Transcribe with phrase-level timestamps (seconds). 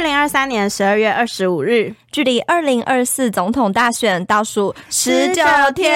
[0.00, 5.42] 二零二三年十二月二十五日，距离二零二四总统大选倒数十九
[5.74, 5.92] 天。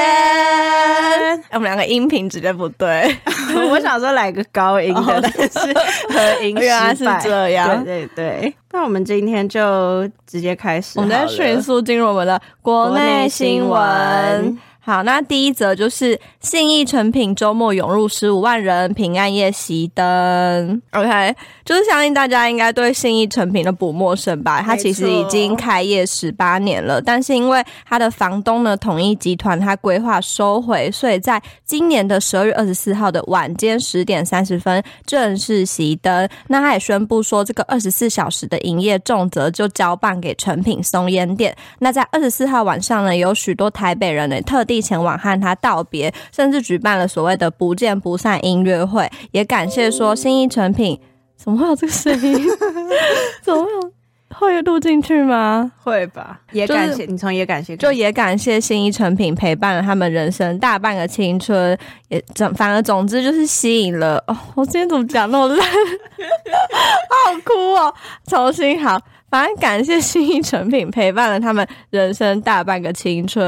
[1.53, 3.17] 我们两个音频直接不对，
[3.71, 5.73] 我想说来个高音的，哦、但是
[6.13, 7.83] 和音原来是这样。
[7.83, 14.59] 对对对，那我们今天就直接开始，我们在迅速进入我们的国内新闻。
[14.87, 20.83] 好，那第一则就是信义成品周末涌入十五万人，平安夜熄灯。
[20.93, 21.35] OK，
[21.65, 24.61] 就是相信大家应该对信义成品的不陌生吧？
[24.61, 36.29] 它其实已经开业十八年了，但是因为它的房东呢，统一集团，它规划收回，所以在今年的十二月二十四号的晚间十点三十分正式熄灯。
[36.49, 41.57] 那他也宣布说，这个二十四小时的营业重责就交办给成品松烟店。
[41.79, 44.74] 那在二十四号晚上呢，有许多台北人呢特地。
[44.81, 51.01] 前往和他道别，甚至举办了所谓的“不见不散”音乐会，也感谢说新一成品。
[51.37, 52.47] 怎么会有这个声音？
[53.43, 53.95] 怎么会有？
[54.35, 55.71] 会录进去吗？
[55.83, 56.41] 会吧。
[56.51, 64.17] 也感谢、就是、你从也感谢，就也感谢新一成品陪伴了他们人生大半个青春，也总反而总之就是吸引了。
[64.27, 65.61] 哦，我今天怎么讲那么烂？
[65.69, 67.95] 好哭哦！
[68.27, 68.99] 重新好。
[69.35, 73.43] 反正感谢信义成品陪伴了他们人生大半个青春，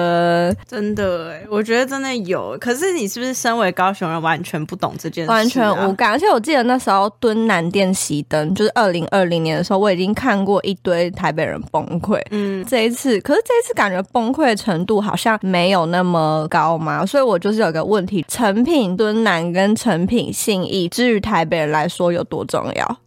[0.67, 2.59] 真的哎，我觉得真的有。
[2.61, 5.35] 可是你是不是身为高雄人，完全不懂这件事啊？
[5.35, 6.11] 完全无感。
[6.11, 12.21] 而且我记得那时候敦南店熄灯，就是二零二零年的时候，我已经看过一堆台北人崩溃。
[12.33, 22.99] 嗯，这一次，可是这一次感觉崩溃程度好像没有那么高嘛，所以我就是有个问题：成品敦南跟成品信义，至于台北人来说有多重要？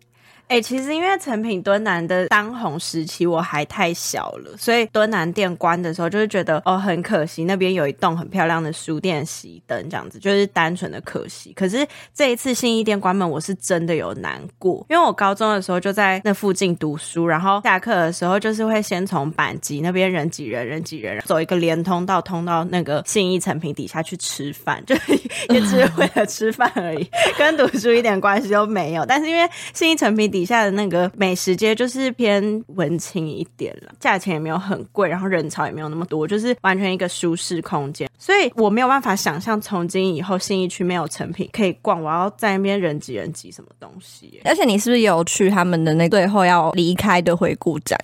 [0.49, 11.53] 哎、其实因为成品敦南的当红时期我还太小了，所以敦南店关的时候，就是觉得哦很可惜，那边有一栋很漂亮的书店熄灯，这样子就是单纯的可惜。
[11.53, 24.95] 可是这一次信义店关门，我是真的有难过，因为我高中的时候就在那附近读书，然后下课的时候就是会先从板级那边人挤人，人挤人，走一个连通道通到那个信义成品底下去吃饭，就
[25.53, 27.07] 也只是为了吃饭而已，
[27.37, 29.05] 跟读书一点关系都没有。
[29.05, 38.09] 但是因为信义成品底底下的那个美食街就是偏文青一点了，价钱也没有很贵，然后人潮也没有那么多，就是完全一个舒适空间。
[38.17, 44.39] 所以我没有办法想象从今以后信义区没有成品可以逛，我要在那边人挤人挤什么东西。
[44.45, 47.99] 而且你是不是有去他们的那最后要离开的回顾展？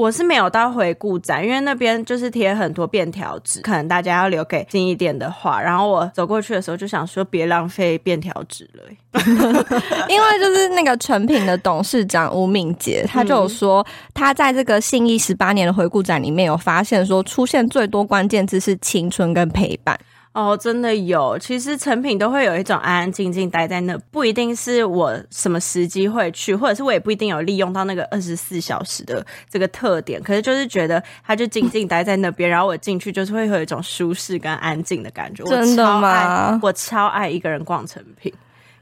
[0.00, 5.60] 我是没有到回顾展，因为那边就是贴很多便条纸，可能大家要留给近一点的话。
[5.60, 8.82] 然后我走过去的时候就想说，别浪费便条纸了，
[10.08, 19.98] 因为就是那个诚品的董事长吴敏杰，他就有说，他在这个信义十八年的回顾展里面有发现说，出现最多关键字是青春跟陪伴。
[20.32, 21.36] 哦，真的有。
[21.38, 30.22] 其实成品都会有一种安安静静待在那，不一定是我什么时机会去，或者是我也不一定有利用到那个二十四小时的这个特点。
[30.22, 35.42] 可是就是觉得他就静静待在那边，然后我进去就是会有一种舒适跟安静的感觉。
[35.44, 36.60] 真的吗？
[36.62, 38.32] 我超爱一个人逛成品。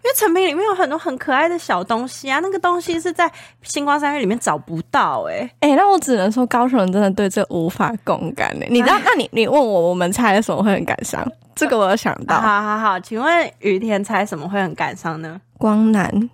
[0.04, 3.30] 因为成品里面有很多很可爱的小东西啊，那个东西是在
[3.62, 8.68] 星光三月里面找不到哎、欸、哎、欸，那我只能说高雄人真的对这无法共感哎、欸。
[8.70, 8.96] 你知道？
[9.04, 11.26] 那你你问我，我们猜的时候会很感伤？
[11.54, 12.40] 这个我有想到。
[12.40, 15.40] 好好好，请问雨田猜什么会很感伤呢？
[15.58, 16.30] 光南。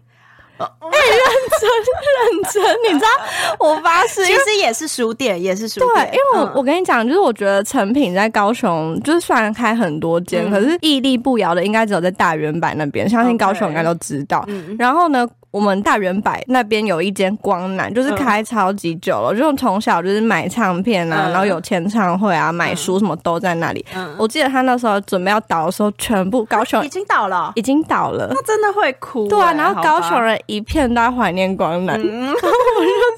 [0.59, 1.04] 哎、欸，
[1.35, 3.11] 认真认真，你知道？
[3.59, 6.11] 我发誓，其实也是书店，也是书店。
[6.11, 13.09] 对，因为我、嗯、我跟你讲，就是我觉得成品在高雄，就是虽然开很多间、嗯，可是屹立不摇的，应该只有在大圆板那边。
[13.09, 14.45] 相信高雄应该都知道。
[14.49, 15.29] 嗯、然后呢？
[15.55, 23.87] 我们大圆柏那边有一间光南，就是开超级久了，嗯、就从小就是买唱片啊，嗯、然后有签唱会啊，买书什么都在那里。
[23.95, 29.29] 嗯，我记得他那时候准备要倒的时候，全部高雄、啊、已经倒了，已经倒了，那真的会哭、欸。
[29.29, 32.03] 对啊，然后高雄人一片都在怀念光南。
[32.03, 32.35] 嗯，我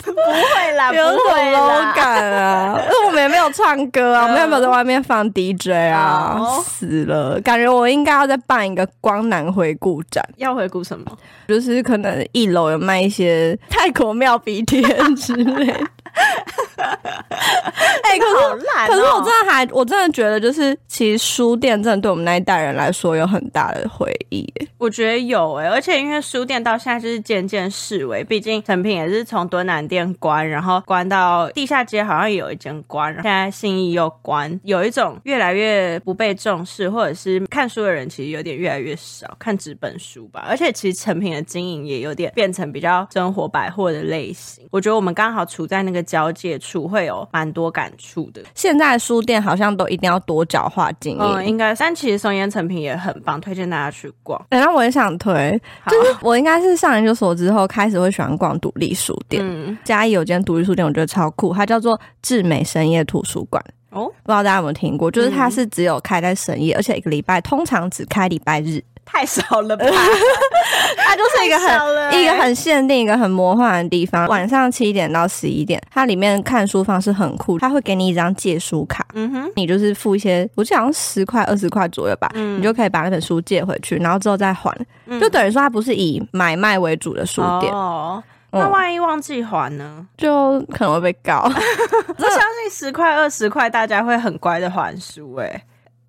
[0.04, 10.22] 就不会啦，不会啦，有感啊， 因为我们也没有唱歌啊，我们也没有在外面放 DJ 啊，嗯、死了，感觉我应该要再办一个光南回顾展。
[10.36, 11.10] 要回顾什么？
[11.48, 12.25] 就是可能。
[12.32, 14.82] 一楼有卖一些泰国妙鼻贴
[15.16, 15.74] 之类。
[18.02, 24.46] 哎、欸，可是好烂、喔，可是我真的还，我真的觉得，就是其实书店真的对我们那一代人来说有很大的回忆。
[24.78, 40.44] 我觉得有哎、欸，而且因为书店到现在就是渐渐式微，毕竟成品也是从敦南店关，然后关到地下街，好像也有一间关，现在信义又关，有一种越来越不被重视，或者是看书的人其实有点越来越少，看纸本书吧。
[40.48, 44.66] 而且其实成品的经营也有点变成比较生活百货的类型。
[44.70, 48.40] 我觉得我们刚好处在那个交界处，会有蛮多感触的。
[48.54, 51.74] 现在书店好像都一定要多角化经营，嗯，应该。
[51.74, 54.40] 但其实松烟成品也很棒，推荐大家去逛。
[54.48, 59.42] 然后我也想推，就是我应该是上研究所之后开始会喜欢逛独立书店。
[59.44, 63.62] 嗯，嘉义有间独立书店，我觉得超酷，它叫做智美深夜图书馆。
[63.90, 65.10] 哦，不知道大家有没有听过？
[65.10, 68.82] 就是它是只有开在深夜，而且一个礼拜通常只开礼拜日。
[69.06, 69.86] 太少了吧？
[70.98, 71.68] 它就是一个很、
[72.10, 74.26] 欸、一个很限定、一个很魔幻的地方。
[74.26, 84.70] 晚上七点到十一点，它里面看书方式很酷，它会给你一张借书卡，嗯哼，你就是付一些，我记得好像十块、二十块左右吧，嗯，你就可以把那本书借回去，然后之后再还，
[85.06, 87.72] 嗯、就等于说它不是以买卖为主的书店。
[87.72, 89.84] 哦，那万一忘记还呢？
[89.98, 91.42] 嗯、就可能会被告。
[92.18, 95.62] 我相信十块、二十块，大家会很乖的还书、欸，哎。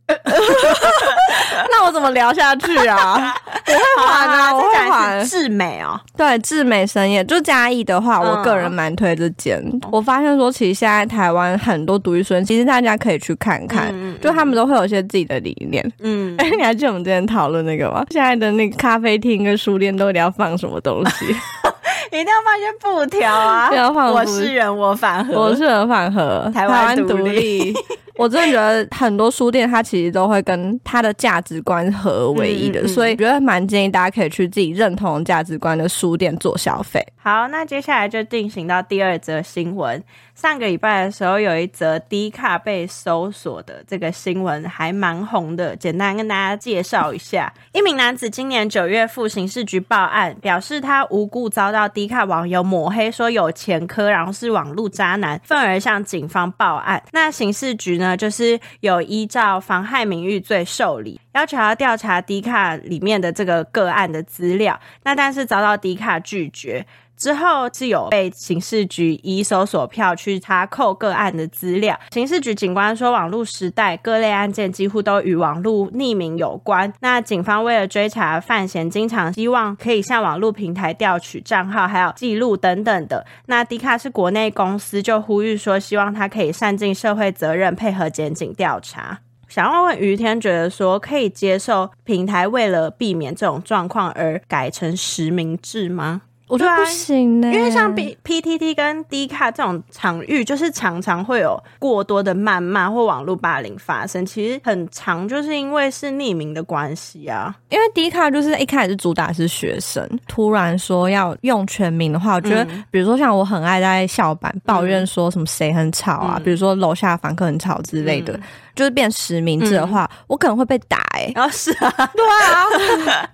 [1.69, 3.33] 那我怎么聊下去啊？
[3.67, 5.23] 我会还啊，我会还。
[5.25, 9.57] 智美哦，对，智美深夜就嘉义的话，我个人蛮推这间。
[9.65, 15.83] 嗯、我发现说，其实现在台湾很多独立书店，其实大家可以去看看，嗯、就他们都会有一些自己的理念。
[15.99, 18.05] 嗯，哎、欸，你还记得我们之前讨论那个吗？
[18.09, 21.25] 现在的那个咖啡厅跟书店都一定要放什么东西？
[22.11, 23.69] 一定要放一些布条啊！
[23.73, 27.73] 要放我是人，我反核，我是人反核，台湾独立。
[28.17, 37.05] 我真的觉得很多书店，它其实都会跟它的价值观合而为一的，嗯嗯嗯，所以觉得蛮建议大家可以去自己认同价值观的书店做消费。
[37.17, 40.03] 好，那接下来就进行到第二则新闻。
[40.37, 45.75] 上个礼拜的时候，有一则 D 卡被搜索的这个新闻，还蛮红的。
[45.75, 57.01] 简单跟大家介绍一下：一名男子今年九月赴刑事局报案，表示他无故遭到 D 卡网友抹黑，说有前科，然后是网络渣男，愤而向警方报案。
[57.13, 64.79] 那刑事局呢，就是有依照妨害名誉罪受理，要求要调查 D 卡里面的这个个案的资料。
[65.03, 66.85] 那但是遭到 D 卡拒绝。
[67.17, 71.99] 之后是有被刑事局以搜索票去查扣个案的资料。
[72.11, 76.93] 刑事局警官说，网络时代各类案件几乎都与网络匿名有关。
[77.01, 83.25] 那警方为了追查范闲，经常希望可以向网络平台调取账号、还有记录等等的。
[83.47, 89.19] 那迪卡是国内公司，就呼吁说，希望他可以善尽社会责任，配合检警调查。
[89.47, 96.21] 想要问于天，觉得说可以接受平台为了避免这种状况而改成实名制吗？
[96.47, 104.25] 我觉得不行呢、欸，因为像 B P T T 跟 D 卡这种场域，就是常常会有过多的谩骂或网络霸凌发生。
[104.25, 107.53] 其实很长，就是因为是匿名的关系啊。
[107.69, 118.33] 因为 D 卡就是一开始主打是学生，突然说要用全名的话，我觉得，比如说像我很爱在校版抱怨说什么谁很吵啊，嗯、比如说楼下房客很吵之类的。
[118.33, 118.41] 嗯
[118.77, 121.33] 就是变实名制的话，嗯、我可能会被打哎、欸。
[121.35, 123.29] 然后是啊，对啊，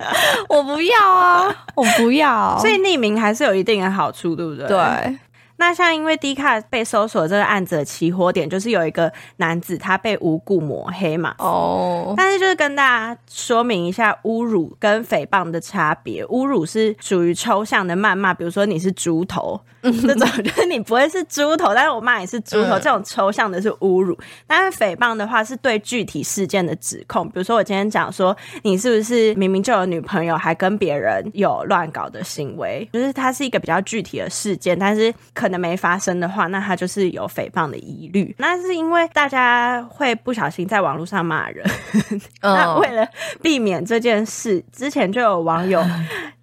[0.49, 2.57] 我不要啊， 我不要。
[2.59, 4.67] 所以匿名还是有一定的好处，对不对？
[4.67, 5.17] 对。
[5.57, 11.35] 那像因为 D 卡被搜索这个案子的起火点，就是有一个男子他被无故抹黑嘛。
[11.37, 12.05] 哦。
[12.07, 12.15] Oh.
[12.17, 16.25] 但是就是跟大家说明一下，侮辱跟诽谤的差别。
[16.25, 19.61] 侮辱是属于抽象的谩骂，比如说你是猪头。
[20.01, 24.17] 这种 就是你不会是猪头，但是我骂你是猪头，这种抽象的是侮辱。
[24.47, 38.33] 但是诽谤的话是对具体事件的指控，比如说我今天讲说你是不是明明就有女朋友，还跟别人有乱搞的行为，就是它是一个比较具体的事件，但是可能没发生的话，那它就是有诽谤的疑虑。
[38.39, 41.65] 那是因为大家会不小心在网络上骂人，
[42.41, 43.05] 那为了
[43.41, 45.83] 避免这件事，之前就有网友。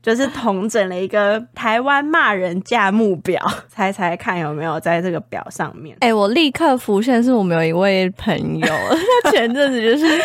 [0.03, 3.41] 就是统整了一个台湾骂人价目表，
[3.73, 5.97] 猜猜看有没有在这个表上面？
[6.01, 8.67] 哎、欸，我立刻浮现是我们有一位朋友，
[9.23, 10.19] 他前阵子就是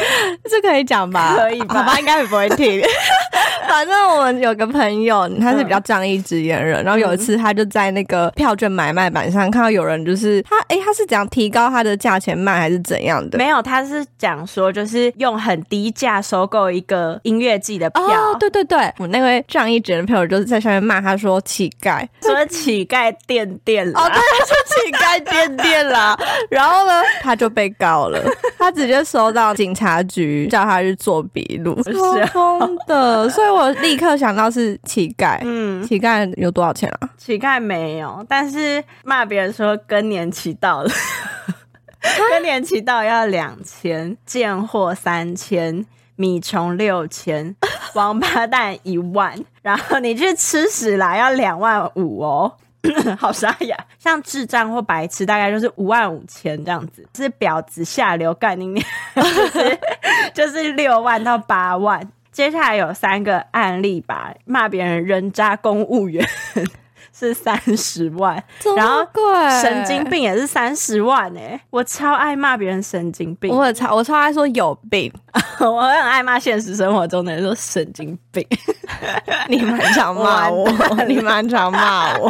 [0.50, 1.35] 这可以讲吧？
[1.38, 1.75] 可以吧？
[1.75, 2.81] 爸爸，应该也不会听。
[3.69, 13.38] 反正我们有个朋友，他是比较仗义直言人，嗯、然后有一次他就在那个票券买卖板上看到有人就是他，哎、欸，他是怎样提高他的价钱卖还是怎样的？
[13.38, 18.03] 没有，他是讲说就是用很低价收购一个音乐季的票。
[18.03, 24.00] 哦，对对对，我那位仗义直言的朋友就是在下面骂他说乞丐， 说乞丐垫垫了。
[24.00, 26.17] 哦，对，他说乞丐垫垫了。
[26.50, 28.19] 然后呢，他就被告了，
[28.57, 31.93] 他直接收到警察局叫他去做笔录，是
[32.27, 33.54] 疯的，所以。
[33.55, 35.39] 我立刻想到是乞丐。
[35.43, 37.09] 嗯，乞丐有多少钱啊？
[37.17, 40.89] 乞丐没有，但是骂别人说更年期到了，
[42.29, 45.85] 更年期到要两千，贱货三千，
[46.15, 47.55] 米虫六千，
[47.93, 52.53] 王八蛋一万，然后你去吃屎啦，要两万五哦。
[53.17, 57.03] 好沙哑，像智障或白痴，大概就是五万五千这样子。
[57.15, 58.85] 是婊子下流干你娘，
[59.15, 59.79] 就是
[60.35, 62.00] 就是六万到八万。
[62.36, 66.27] 接下来有三个案例吧，骂别人人渣公务员
[67.18, 68.44] 是三十万，
[68.75, 69.08] 然后
[69.62, 75.10] 神经病也是三十万哎、欸，我超爱骂别人神经病，我超我超爱说有病，
[75.62, 78.46] 我很爱骂现实生活中的人说神经病。
[79.48, 80.68] 你蛮常骂我，
[81.08, 82.30] 你蛮常骂我。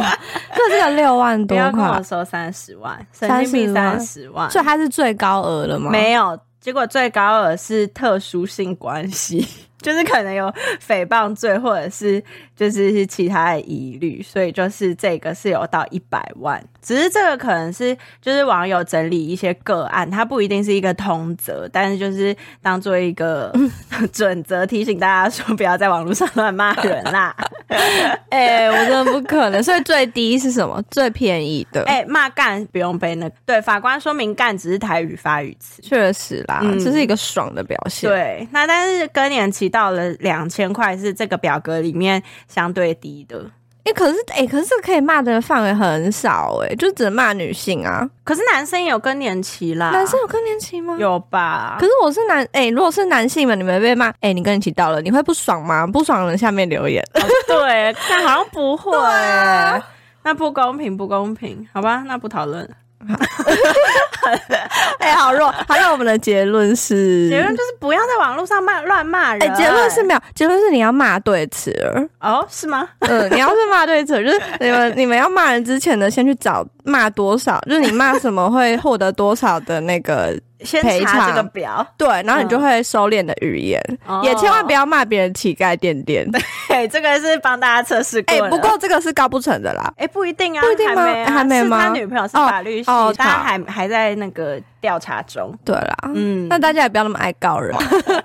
[0.54, 5.90] 这这个六万多块，不要跟我说三十万，神经病三十万，所以它是最高额了吗？
[5.90, 9.44] 没有，结果最高额是特殊性关系。
[9.80, 10.52] 就是可能有
[10.86, 12.22] 诽谤罪，或者是
[12.56, 16.62] 就是是其他的疑虑，所以就是这个是有到一百万。
[16.80, 23.52] 只是这个可能是就是网友整理一些个案，它不一定是一个通则，但是就是当做一个
[24.12, 27.34] 准则，提醒大家说不要在网络上乱骂人啦。
[28.30, 29.62] 哎、欸，我真的不可能。
[29.62, 30.80] 所以最低是什么？
[30.90, 31.82] 最便宜的？
[31.84, 33.34] 哎、欸，骂干不用背那个。
[33.44, 38.08] 对，法官说明干只是台语发语词，确实啦，这、嗯、是一个爽的表现。
[38.08, 43.44] 对，那但是更年期到了两千块是这个表格里面相对低的。
[43.84, 48.04] 哎、欸，可是哎、欸，可是这可以骂的范围很少哎、欸，就只能骂女性啊。
[48.24, 50.96] 可是男生也有更年期啦，男生有更年期吗？
[50.98, 51.76] 有吧。
[51.78, 55.86] 可是我是男哎、欸，如果是男性们，你们被骂哎，你更年期到了，你会不爽吗？
[55.86, 57.00] 不爽的人下面留言。
[57.14, 59.80] 哦、对，但好像不会、 啊，
[60.24, 62.68] 那不公平，不公平，好吧，那不讨论。
[64.98, 65.50] 哎、欸，好弱！
[65.50, 69.42] 好，那我们的结论是，结论就是不要在网络上骂乱骂人。
[69.42, 72.08] 哎、欸，结论是没有，结论是你要骂对词儿。
[72.20, 72.88] 哦，是吗？
[73.00, 80.36] 嗯，你要是骂对词，就是 你们你们要骂人之前呢，先去找骂多少，就是你骂什么会获得多少的那个。
[80.60, 86.26] 先查这个表，对，然后你就会收敛的语言，嗯、也千万不要骂别人乞丐垫垫。
[86.68, 88.34] 对，这个是帮大家测试过。
[88.34, 89.92] 哎、欸，不过这个是告不成的啦。
[89.96, 91.02] 哎、欸，不一定啊，不一定吗？
[91.02, 91.80] 还没、啊，还没吗？
[91.82, 95.52] 他女朋友是法律系，哦哦、他还还在那个调查中。
[95.64, 97.76] 对啦，嗯，那大家也不要那么爱告人。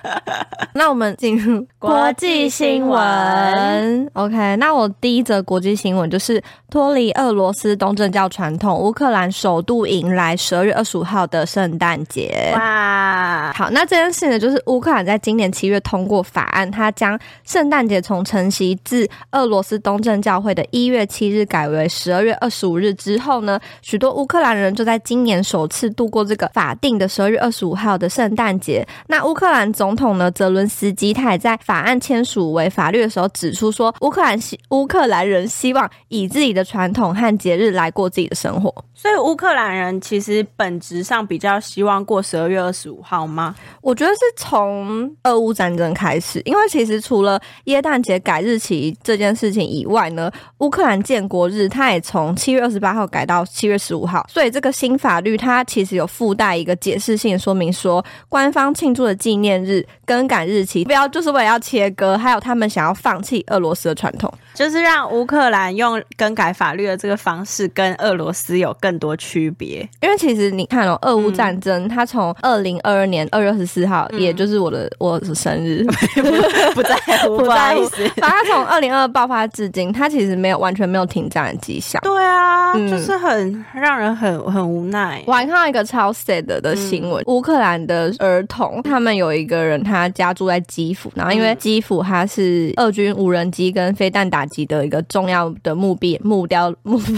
[0.75, 4.09] 那我们进入国际新闻。
[4.13, 12.51] OK，那我第一则国际新闻就是脱离俄罗斯东正教传统，乌克兰首度迎来十二月二十五号的圣诞节。
[12.53, 28.87] 哇，好，那这件事呢，就是乌克兰在今年七月通过法案，它将圣诞节从承袭自俄罗斯东正教会的一月七日改为十二月二十五日之后呢，许多乌克兰人就在今年首次度过这个法定的十二月二十五号的圣诞节。
[29.07, 38.73] 那乌克兰总统呢，泽伦斯基他也在法案签署为法律的时候指出说，乌克兰希乌克兰人希望以自己的传统和节日来过自己的生活。
[38.93, 43.55] 所以乌克兰人其实本质上比较希望过十二月二十五号吗？
[43.81, 69.01] 我觉得是从俄乌战争开始，因为其实除了耶诞节改日期这件事情以外呢，乌克兰建国日它也从七月二十八号改到七月十五号，所以这个新法律它其实有附附带一个解释性说明说，官方庆祝的纪念日更改日期，不要就是为了要切割，还有他们想要放弃俄罗斯的传统，就是让乌克兰用更改法律的这个方式跟俄罗斯有更。
[69.01, 75.83] 多区别，因为其实你看哦，俄乌战争，它从二零二二年二月二十四号，也就是我的我的生日，
[76.75, 78.07] 不在乎， 不在意思。
[78.17, 81.99] 反正它从二零二二爆发至今，它其实没有完全没有停战的迹象。
[82.03, 85.23] 对啊，就是很让人很很无奈。
[85.25, 97.13] 我还看到一个超 sad 的新闻，乌克兰的儿童，他们有一个人，他家住在基辅，然后因为基辅它是俄军无人机跟飞弹打击的一个重要的目标目标目标。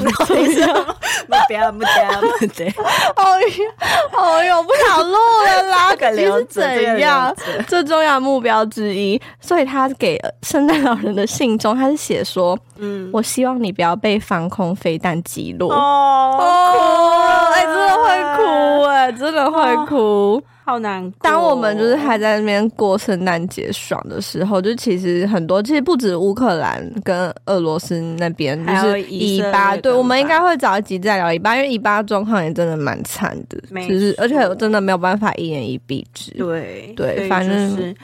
[1.26, 2.68] 目标目标目标，
[3.16, 5.16] 哦呦哦呦，不想录
[5.46, 5.96] 了啦！
[5.96, 7.34] 可是怎样？
[7.66, 18.04] 最重要目标之一，所以他给圣诞老人的信中，他是写说：“嗯，我希望你不要被防空飞弹击落。”哦，哎、欸，真的会
[18.36, 20.44] 哭哎、欸，真的会哭。
[20.66, 21.18] 好难过。
[21.22, 29.76] 当我们就是还在那边过圣诞节爽的时候，就其实很多，其实不止乌克兰跟俄罗斯那边，就是以巴。
[29.78, 36.32] 对，我们应该会找一集再聊以巴，因为以巴状况也真的蛮惨的，就是而且真的没有办法一言以蔽之。
[36.32, 37.96] 对对，反正是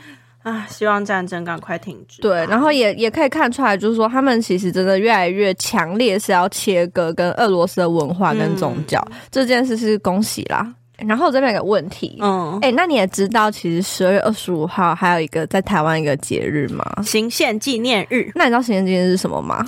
[0.44, 2.22] 啊，希望战争赶快停止。
[2.22, 10.74] 对，然后也也可以看出来，就是说他们其实真的越来越强烈，是要切割跟俄罗斯的文化跟宗教、嗯、这件事，是恭喜啦。
[11.08, 16.84] 然后我这边有个问题，嗯，哎、欸，那你也知道，其实十二月二十五号还有一个在台湾一个节日吗？
[17.03, 18.32] 行宪纪念日。
[18.36, 19.65] 那你知道行宪纪念日是什么吗？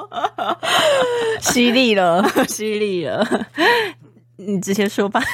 [1.40, 3.26] 犀利了，犀利了。
[4.36, 5.22] 你直接说吧。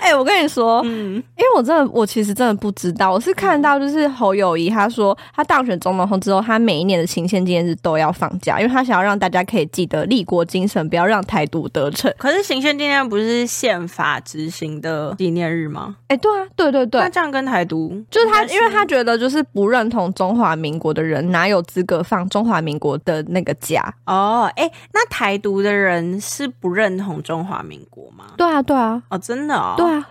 [0.00, 3.12] 哎、欸，我跟你说，嗯，因为我真的，我其实真的不知道。
[3.12, 12.12] 我是看到就是侯友谊他说，他当选总统后之后，他每一年的行宪纪念日都要放假，因为他想要让大家可以记得立国精神，不要让台独得逞。
[12.16, 15.96] 可是行宪纪念日不是宪法执行的纪念日吗？
[16.06, 17.00] 哎、欸，对啊，对对对。
[17.00, 23.92] 那这样跟台独就是他，因为他觉得就是不认同中华民国的人，哪有资格放中华民国的那个假？
[24.06, 28.26] 哦，哎、欸，那台独的人是不认同中华民国吗？
[28.36, 30.06] 对啊，对啊，哦，真的哦，对啊，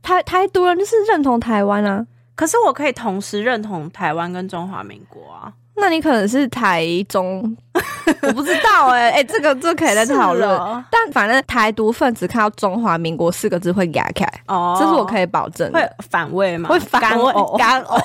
[0.00, 5.52] 台台独人就是认同台湾啊，可是我可以同时认同台湾跟中华民国啊。
[5.80, 7.56] 那你可能是台中，
[8.22, 10.48] 我不知道哎、欸、哎、欸，这个这个可以再讨论。
[10.48, 15.78] 哦、但反正台独分子看到中华民国四个字会牙开，哦，这是我可以保证的。
[15.78, 16.68] 会反胃吗？
[16.68, 17.98] 会反胃，干呕。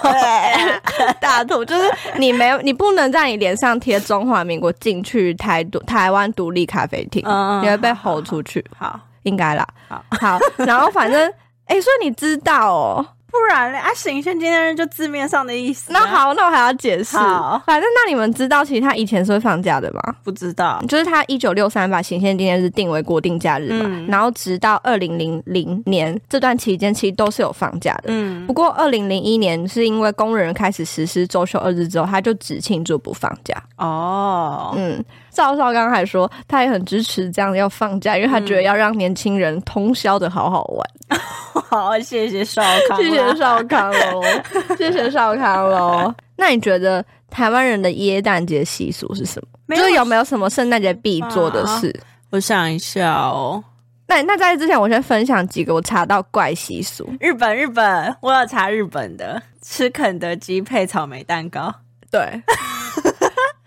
[1.19, 8.63] 大吐就是你没有，你不能在你脸上贴中华民国进去台独台湾独立咖啡厅，嗯，你会被吼出去。
[8.77, 9.67] 好，好应该啦。
[9.87, 11.21] 好，好，然后反正
[11.65, 13.05] 哎、欸，所以你知道哦。
[13.33, 15.91] 不然嘞，啊，行宪纪念日就字面上的意思。
[15.91, 17.17] 那好，那我还要解释。
[17.17, 20.15] 好，反正那你们知道，其实他以前是会放假的吗？
[20.23, 28.03] 不知道，就是他一九六三把行宪纪念日定为国定假日嘛，嗯、然后直到二零零零年这段期间，其实都是有放假的。
[28.09, 33.55] 嗯，不过二零零一年是因为工人开始实施周休二日之后，他就只庆祝不放假。
[33.77, 35.03] 哦，嗯。
[35.33, 40.89] 赵少刚还说，他也很支持这样要放假，因为他觉得要让年轻人通宵的好好玩。
[41.09, 41.19] 嗯、
[41.69, 44.21] 好，谢谢少康，谢谢少康喽，
[44.77, 46.13] 谢谢少康喽。
[46.37, 49.75] 那你觉得台湾人的耶诞节习俗是什么？
[49.75, 51.89] 就是有没有什么圣诞节必做的事？
[52.01, 53.63] 啊、我想一下哦。
[54.05, 57.09] 那那在之前，我先分享几个我查到怪习俗。
[57.19, 61.73] 日本，日本，我有查日本的，吃肯德基配草莓蛋糕。
[62.11, 62.21] 对。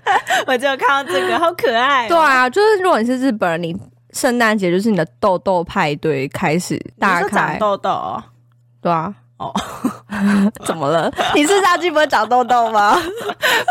[0.46, 2.08] 我就看到这个， 好可爱喔。
[2.08, 3.76] 对啊，就是如果你是日本人，你
[4.12, 7.28] 圣诞节就是你的痘痘派对开始大开。
[7.28, 8.22] 长痘痘喔？
[8.80, 9.14] 对啊。
[9.38, 9.52] 哦，
[10.64, 11.12] 怎么了？
[11.34, 12.96] 你是炸鸡不会长痘痘吗？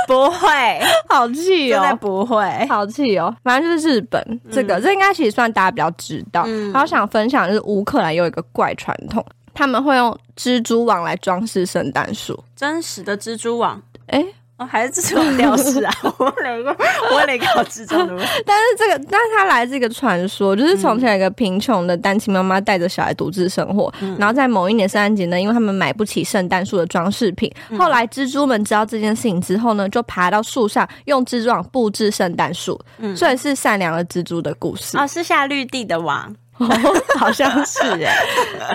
[0.07, 1.81] 不会，好气哦！
[1.81, 3.35] 真的不会，好气哦！
[3.43, 6.43] 反正就是日本这个，嗯、这应该其实算大家比较知道。
[6.45, 9.25] 嗯、然后想分享就是乌克兰有一个怪传统，
[9.55, 12.39] 他们会用蜘蛛网来装饰圣诞树。
[12.55, 13.81] 真实的蜘蛛网？
[14.09, 14.35] 哎、欸。
[14.57, 15.93] 哦，还是这种吊饰啊！
[16.17, 16.75] 我哪个？
[17.11, 18.15] 我哪个智障的？
[18.45, 36.33] 但是这个，但是它来自一个传说，就是从前有一个贫穷的单亲妈妈带着小孩独自生活，嗯、然后在某一年圣诞节呢，因为他们买不起圣诞树的装饰品，嗯、后来蜘蛛们知道这件事情之后呢，就爬到树上用蜘蛛网布置圣诞树，嗯，所以是善良的蜘蛛的故事哦，是下绿地的网。
[36.57, 36.67] 哦，
[37.19, 38.15] 好像是 哎，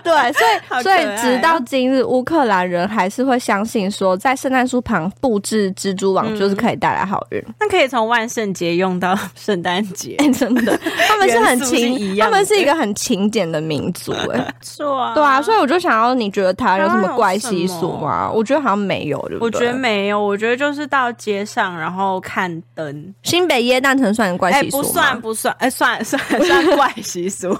[0.05, 7.43] 对， 所以所以直到今日，乌克兰人还是会相信说，在圣诞树旁布置蜘蛛网就是可以带来好运。
[7.59, 18.31] 那可以从万圣节用到圣诞节，真的，他们是很勤，他们是一个很勤俭的民族，哎，是啊，对啊，所以我就想要，你觉得他有什么怪习俗吗？
[18.31, 19.59] 我觉得好像没有，对不对？
[19.59, 23.15] 我觉得没有，我觉得就是到街上然后看灯。
[23.23, 24.83] 新北耶诞城算怪习俗吗？
[24.83, 27.57] 不算，不算，哎，算算算怪习俗。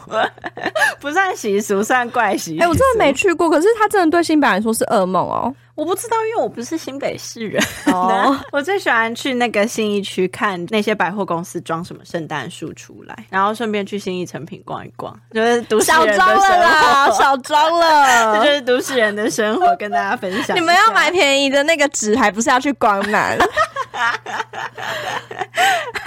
[1.01, 2.63] 不算习俗，算怪习俗。
[2.63, 5.55] 哎、欸，我真的没去过，可是他真的对新北来说是噩梦哦。
[5.75, 7.63] 我不知道，因为我不是新北市人。
[7.87, 16.35] 哦， 我最喜欢去那个信义区看那些百货公司装什么圣诞树出来，然后顺便去信义成品逛一逛，就是都市人的生活。
[16.35, 20.55] 少装了啦， 少装了，这就是都市人的生活，跟大家分享。
[20.55, 23.39] 你们要买便宜的那个纸，还不是要去光南？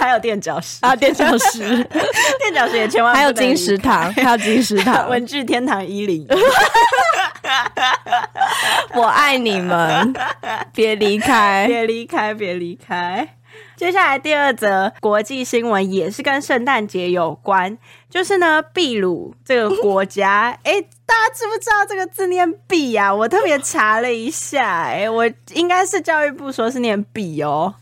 [0.04, 1.60] 还有垫脚石啊，垫脚石，
[2.38, 6.28] 垫脚石也千万还有金石堂，还有金石堂， 文具天堂一零。
[8.94, 10.12] 我爱你们，
[10.74, 13.26] 别离开，别离开，别离开。
[13.76, 17.78] 接下来第二则国际新闻也是跟圣诞节有关，
[18.10, 23.14] 就是呢，秘鲁这个国家，哎、欸，大家知不知道这个字念“币”呀？
[23.14, 27.76] 我特别查了一下、欸，哎，我应该是教育部说是念“币”哦。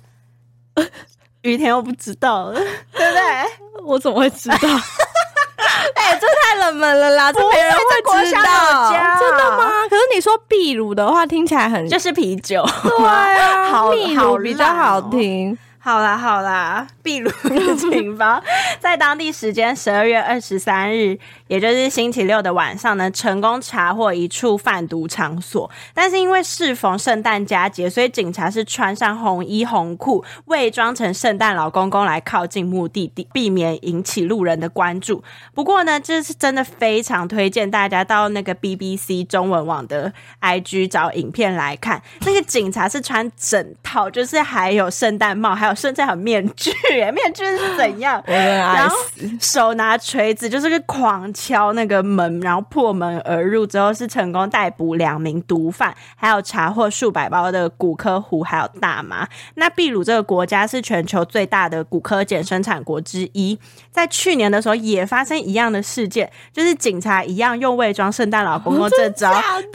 [1.43, 3.83] 雨田我不知道， 对不对？
[3.85, 4.57] 我怎么会知道？
[5.95, 8.91] 哎、欸，这太冷门了啦，这没人会知道。
[9.19, 9.71] 真的吗？
[9.89, 12.65] 可是你说秘鲁的话，听起来很就是啤酒。
[12.83, 15.57] 对啊，好秘鲁比较好听。
[15.85, 18.41] 好啦好啦，秘鲁的警方
[18.79, 21.19] 在当地时间十二月二十三日，
[21.49, 25.69] 也就是星期六的晚上呢，成功查获一处贩毒场所。
[25.93, 35.25] 但是因为适逢圣诞佳节，所以警察是穿上红衣红裤，伪装成圣诞老公公来靠近目的地，避免引起路人的关注。
[35.53, 42.01] 不过呢，这是真的非常推荐大家到那个 BBC 中文网的 IG 找影片来看。
[42.21, 45.72] 那个警察是穿整套，就是还有圣诞帽，还有。
[45.75, 46.71] 甚至还有面具，
[47.13, 48.23] 面具是怎样？
[48.27, 48.97] 然后
[49.41, 59.29] 手拿锤子，就是个狂敲那个门，然后破门而入之后，是成功逮捕两名毒贩，还有查获数百包的古柯胡，还有大麻。
[59.55, 63.59] 那秘鲁这个国家是全球最大的古柯碱生产国之一，
[63.91, 69.33] 在去年的时候也发生一样的事件，就是警察一样用伪装圣诞老公公这招，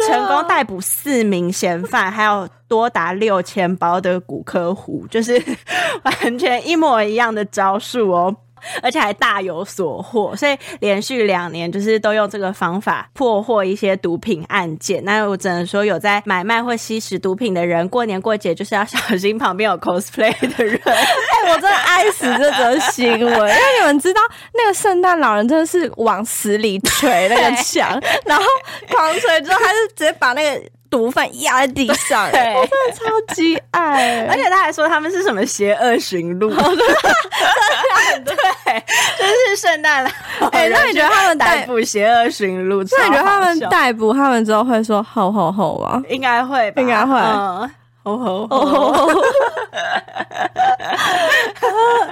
[0.08, 2.48] 成功逮捕四名嫌犯，还有。
[2.70, 5.42] 多达六千包的古柯胡，就是
[6.04, 8.36] 完全一模一样的招数哦，
[8.82, 15.04] 而且还大有所获，所以连续两年就是都用这个方法破获一些毒品案件。
[15.04, 20.80] 那我只能说，有在买卖或吸食毒品的人，过年过节就是要小心旁边有 cosplay 的人。
[20.86, 24.22] 哎、欸，我真的爱死这则新闻，因为你们知道
[24.54, 28.44] 那个圣诞老人真的是往死里捶那个墙， 然后
[28.90, 30.64] 狂捶之后，他就直接把那个。
[30.90, 36.64] 毒贩压在地上，对，我真的超级爱，而且他还说他们是什么邪恶驯鹿， 对，
[39.18, 40.10] 就是圣诞了。
[40.52, 42.84] 哎，那你觉得他们逮捕邪恶驯鹿？
[42.98, 46.02] 那你觉得他们逮捕他们之后会说吼吼吼吗？
[46.10, 47.16] 应该会，应该会。
[48.08, 49.08] 哦吼！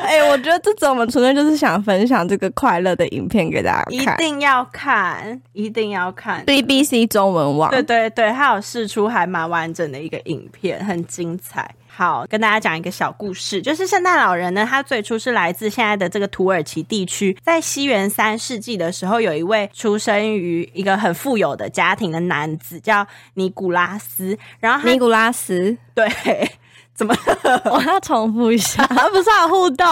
[0.05, 7.71] 哎，我觉得这种我们纯粹就是想分享这个快乐的影片给大家看，一定要看，一定要看 BBC 中文网。
[7.71, 11.69] 对对对，它有试出还蛮完整的一个影片，很精彩。
[11.97, 26.05] 好，跟大家讲一个小故事，就是圣诞老人呢，他最初是来自现在的这个土耳其地区，在西元三世纪的时候，有一位出生于一个很富有的家庭的男子叫尼古拉斯，然后尼古拉斯，对。
[26.95, 27.13] 怎么？
[27.65, 29.86] 我 要重复一下， 不是有互动。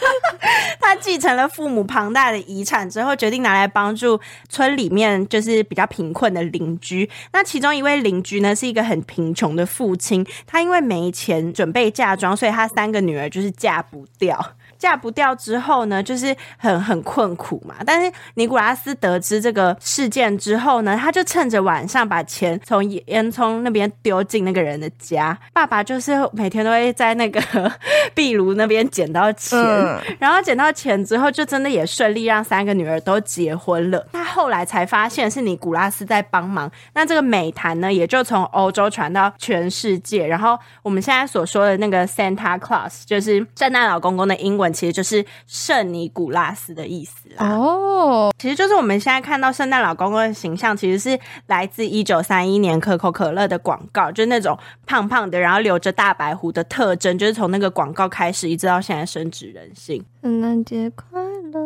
[0.80, 7.08] 他继承了父母庞大的遗产之后，决定拿来帮助村里面就是比较贫困的邻居。
[7.32, 14.54] 那其中一位邻居呢，是一个很贫穷的父亲，他因为没钱准备嫁妆，所以他三个女儿就是嫁不掉。
[14.80, 17.74] 嫁不掉之后呢，就是很很困苦嘛。
[17.84, 25.38] 但是尼古拉斯得知这个事件之后呢，他就趁着晚上把钱从烟囱那边丢进那个人的家。
[25.52, 27.40] 爸爸就是每天都会在那个
[28.14, 34.08] 壁炉那边捡到钱，嗯、然后捡到钱之后，就真的也顺利让三个女儿都结婚了。
[34.14, 40.26] 他后来才发现是尼古拉斯在帮忙，那这个美谈呢，也就从欧洲传到全世界。
[40.26, 44.69] 然后我们现在所说的那个 Santa Claus，就是圣诞老公公的英文。
[44.72, 47.46] 其实就是圣尼古拉斯的意思啦。
[47.46, 60.04] 哦，其实就是我们现在看到圣诞老公公的形象，其实是来自一九三一年可口可乐的广告，就是那种胖胖的，然后留着大白胡的特征，就是从那个广告开始，一直到现在深植人心。
[60.22, 61.20] 圣诞节快
[61.52, 61.60] 乐，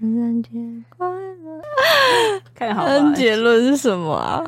[0.00, 0.50] 圣诞节
[0.96, 1.62] 快乐。
[2.54, 4.44] 看好，结论是什么啊？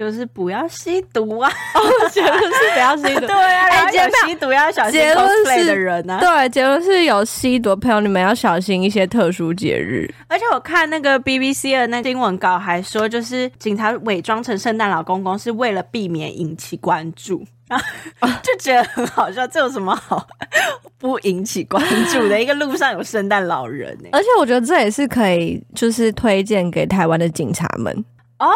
[0.00, 1.52] 就是不要吸毒啊！
[2.10, 3.20] 结论是不要吸毒。
[3.28, 6.18] 对啊，然后有吸毒要小心 cosplay 的人啊。
[6.18, 10.10] 对，结论是有吸毒的朋友，你们要小心一些特殊节日。
[10.26, 17.44] 而且我看那个 BBC 的那新闻稿还说，就是警察伪装成圣诞老公公是为了避免引起关注，
[18.42, 19.46] 就觉得很好笑。
[19.46, 20.26] 这有什么好
[20.96, 22.40] 不引起关注的？
[22.40, 24.08] 一个路上有圣诞老人呢。
[24.12, 27.94] 而且我觉得这也是可以，就是推荐给台湾的警察们
[28.38, 28.48] 哦。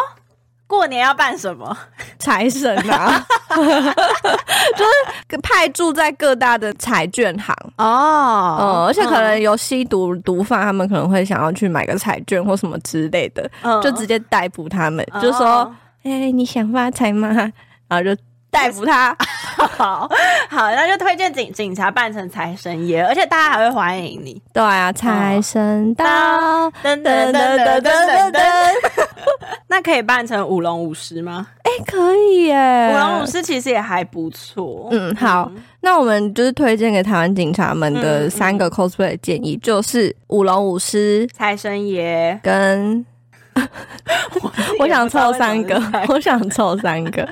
[0.67, 1.77] 过年要办什么？
[2.17, 3.25] 财神啊，
[3.55, 4.83] 就
[5.31, 15.71] 是派驻在各大的彩券行哦，嗯，而且可能有吸毒毒贩，他们可能会想要去买个彩券或什么之类的，嗯、就直接逮捕他们，嗯、就说
[16.03, 17.29] ：“哎、欸，你想发财吗？”
[17.87, 18.15] 然后就。
[18.55, 19.15] 逮捕他，
[19.77, 20.09] 好
[20.49, 24.41] 好，那就推荐警警察扮成财神爷，而且大家还会欢迎你。
[24.53, 28.41] 对啊，财神到，噔噔噔噔噔噔噔。
[29.67, 31.47] 那可以扮成舞龙舞狮吗？
[31.63, 34.87] 哎、欸，可以耶，舞龙舞狮其实也还不错。
[34.91, 43.05] 嗯，好，嗯、那我们就是推荐给台湾警察们的三个 cosplay 的建议，就是舞龙舞狮、财神爷跟，
[44.79, 47.27] 我想凑三个，我想凑三个。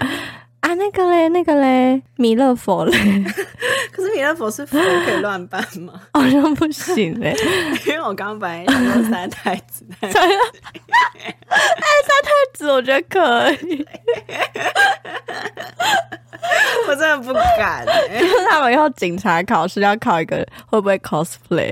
[0.63, 2.91] 啊，那个嘞，那个嘞，弥勒佛嘞。
[3.91, 5.93] 可是弥勒佛是佛可以乱扮吗？
[6.15, 7.35] 好像不行嘞，
[7.85, 9.85] 因为我刚本来说三太子。
[9.99, 10.21] 哎，三
[12.23, 13.85] 太子我觉得可以。
[16.87, 21.69] 我真的不敢，因为他们以后警察考试要考一个会不会 cosplay？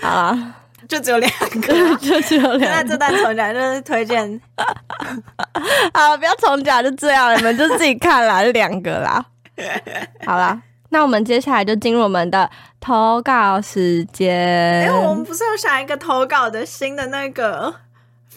[0.00, 0.54] 好啦，
[0.88, 2.66] 就只有两个， 就只有两个。
[2.66, 4.40] 那这段重讲就是推荐。
[5.92, 9.24] 好，不要重讲，就这样，你们就自己看啦，就两个啦。
[10.26, 12.48] 好啦，那我们接下来就进入我们的
[12.80, 14.86] 投稿时间。
[14.86, 17.74] 哎，我们不是有想一个投稿的新的那个？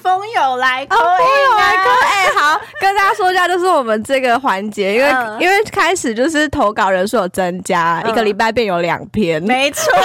[0.01, 2.07] 风友来扣印，风友来扣印。
[2.07, 10.01] 哎，好，跟大家说一下，就是我们这个环节，因为、嗯、因为开始就是投稿人数有增加，嗯、一个礼拜变有两篇，没错， 恭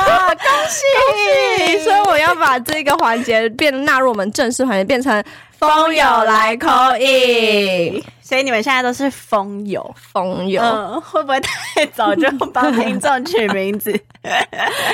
[0.68, 1.84] 喜，恭喜！
[1.84, 5.22] 所以我要把这个环节变纳入我们正式环节，变成
[5.58, 8.02] 风友来扣印。
[8.22, 13.92] 所以你们现在都是风友，风友，嗯，会不会太早就帮听众取名字？
[14.22, 14.48] 哎、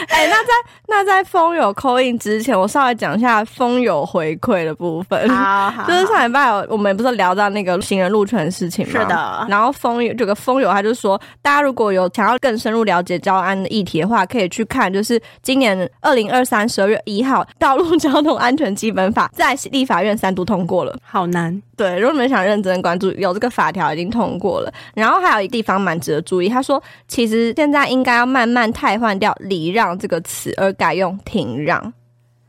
[0.09, 0.51] 欸，那在
[0.88, 5.29] 那在风友 call in 之前，我稍微讲一下风友回馈的部分。
[5.31, 8.92] 好，好，就是上礼拜有我们不是聊到那个行人路权的事情吗？
[9.01, 9.46] 是的。
[9.49, 20.98] 然后风友这个风友他就说，大家如果有想要更深入了解交安的议题的话，可以去看，就是今年二零二三十二月一号，道路交通安全基本法在立法院三读通过了。
[21.02, 21.62] 好难。
[21.76, 24.72] 对，如果你们想认真关注，有这个法条已经通过了。
[24.94, 31.92] 然后还有一个地方蛮值得注意，他说，其实现在应该要慢慢汰换掉“礼让”这个词，而改用“停让”。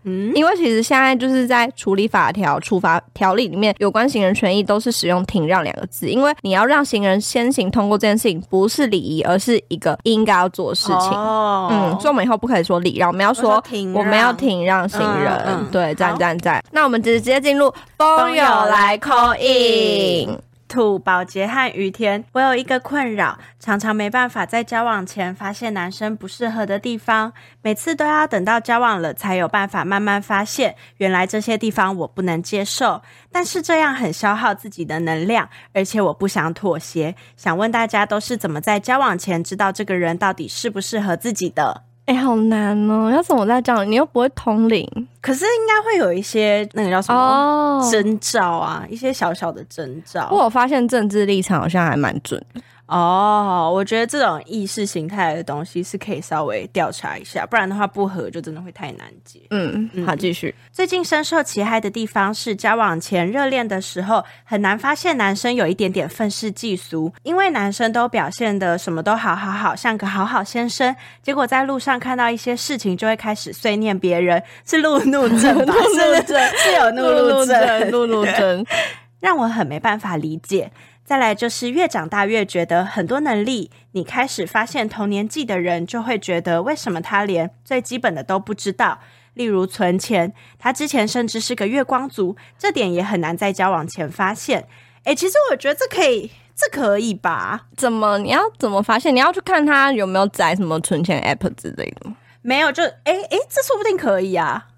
[0.03, 11.11] 嗯，因为其实现在就是在处理法条、处罚条例里面，有关行人权益都是使用“停让”两个字，因为你要让行人先行通过这件事情，不是礼仪，而是一个应该要做的事情。
[11.11, 15.31] 哦，嗯，所以我们以后不可以说礼让，我们要说，说我们要停让行人。
[15.45, 16.63] 嗯嗯、对，赞赞赞。
[16.71, 20.37] 那我们直接进入风友来 call in。
[20.71, 33.01] 兔宝洁和雨天，我有一个困扰，常常没办法在交往前发现男生不适合的地方，每次都要等到交往了才有办法慢慢发现，原来这些地方我不能接受。
[33.33, 37.15] 但是这样很消耗自己的能量，而且我不想妥协。
[37.35, 41.83] 想问大家都是怎么在交往前知道这个人到底适不适合自己的？
[42.05, 43.09] 哎、欸，好难哦！
[43.09, 44.85] 要怎么在这样，你又不会通灵，
[45.21, 50.27] 可是应该会有一些那个叫什么征兆啊，一些小小的征兆。
[50.27, 52.61] 不过我发现政治立场好像还蛮准的。
[52.91, 59.39] 哦，我觉得这种意识形态的东西是可以稍微调查一下，不然的话不合就真的会太难解。
[59.49, 60.53] 嗯，好，继续。
[60.73, 75.73] 最近深受其害的地方是，交往前热恋的时候很难发现男生有一点点愤世嫉俗，因为男生都表现的什么都好好好，像个好好先生，结果在路上看到一些事情就会开始碎念别人，是路怒症吧？
[75.95, 78.65] 是是是有路怒症，路怒症，
[79.21, 80.69] 让我很没办法理解。
[81.11, 88.97] 再来就是越长大越觉得很多能力，你开始发现同年纪的人就会觉得为什么他连最基本的都不知道，
[89.33, 94.69] 例如存钱，他之前甚至是个月光族，这点也很难在交往前发现。
[95.03, 97.65] 诶，其实我觉得这可以，这可以吧？
[97.75, 99.13] 怎么你要怎么发现？
[99.13, 102.15] 你要去看他有没有载什么存钱 app 之类的吗？
[102.41, 104.69] 没有，就诶诶，这说不定可以啊。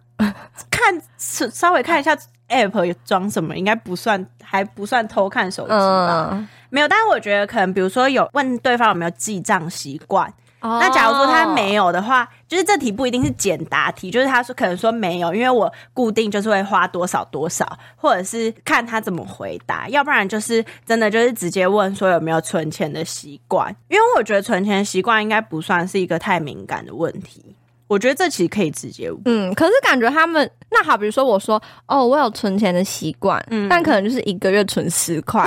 [0.71, 2.17] 看稍微看一下。
[2.53, 3.55] App 有装什么？
[3.55, 6.29] 应该不算，还不算偷看手机吧？
[6.31, 10.31] 嗯、没有，但是我觉得可能，比如说有问对方有没有记账习惯。
[10.61, 27.53] 哦、那假如说他没有的话，就是这题不一定是简答题，就是他说可能说没有，因为我固定就是会花多少多少，或者是看他怎么回答，要不然就是真的就是直接问说有没有存钱的习惯，因为我觉得存钱的习惯应该不算是一个太敏感的问题。
[27.87, 29.11] 我觉得这其实可以直接。
[29.25, 35.43] 嗯，可是感觉他们那好，比如说我说哦，我有存钱的习惯，嗯，但可能就是一个月存十块，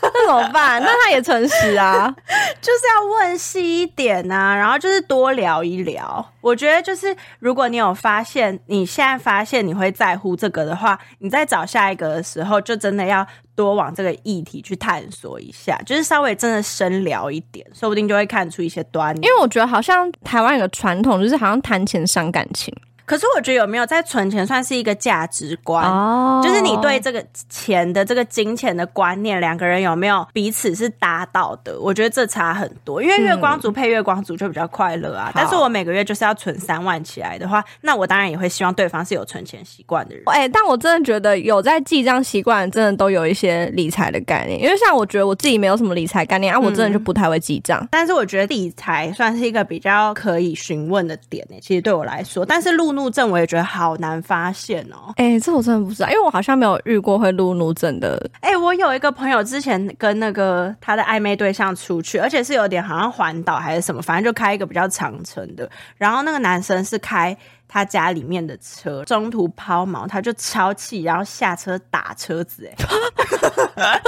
[0.39, 0.81] 怎么办？
[0.81, 2.13] 那他也诚实啊，
[2.61, 6.25] 就是要问细一点啊，然后就是多聊一聊。
[6.41, 13.25] 我觉得就是如果你有发现，你现在发现你会在乎这个的话，你在找下一个的时候，就真的要。
[13.53, 19.19] 多往这个议题去探索一下，就是稍微真的深聊一点，说不定就会看出一些端倪。
[19.19, 22.73] 因为我觉得好像台湾有个传统，就是好像谈钱伤感情。
[23.05, 26.43] 可是我觉得有没有在存钱算是一个价值观，oh.
[26.43, 31.77] 就是你对这个钱的这个金钱的观念，两个人有没有彼此是达到的？
[31.79, 33.01] 我觉得这差很多。
[33.03, 35.29] 因为月光族配月光族就比较快乐啊。
[35.29, 40.23] 嗯、但是我每个月就是要存三万起来的话，那我当然也会希望对方是有存钱习惯的人。
[40.27, 44.57] 哎、欸，但我真的觉得有在记账习惯，真的都有一些理财的概念。
[44.57, 47.87] 因为像我觉得我自己没有什么理财概念啊，我真的就不太会记账、嗯。
[47.91, 51.57] 但是我觉得理财算是一个比较可以询问的点呢。
[51.61, 52.90] 其实对我来说，但是路怒。
[52.91, 58.21] 路怒症我也觉得好难发现哦，哎、欸，这我真的不知道，因为我好像没有遇过会路怒症的。
[58.41, 65.69] 哎、欸，我有一个朋友之前跟那个他的暧昧对象出去，而且是有点好像环岛还是什么，反正就开一个比较长程的。
[65.95, 67.35] 然后那个男生是开
[67.73, 72.75] 他家里面的车，中途抛锚，他就超气，然后下车打车子，哎。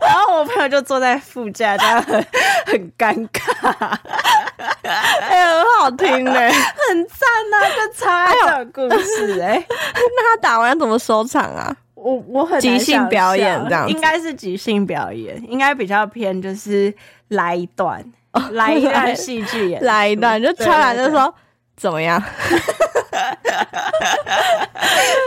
[0.00, 2.26] 然后我朋友就坐在副驾，这样很
[2.66, 3.96] 很尴尬，
[4.82, 9.66] 哎、欸，很好听呢、欸，很赞啊，就超爱这故事哎、欸。
[9.94, 11.74] 那他打完要怎么收场啊？
[11.94, 16.94] 我我很即兴表演这样，应该是即兴表演，应该比较偏就是
[17.28, 18.02] 来一段，
[18.32, 21.32] 哦、来一段戏剧演，来一段就突然就说
[21.80, 22.20] 怎么样？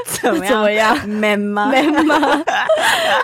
[0.05, 0.51] 怎么样？
[0.53, 2.17] 怎么样？man 吗？man 吗？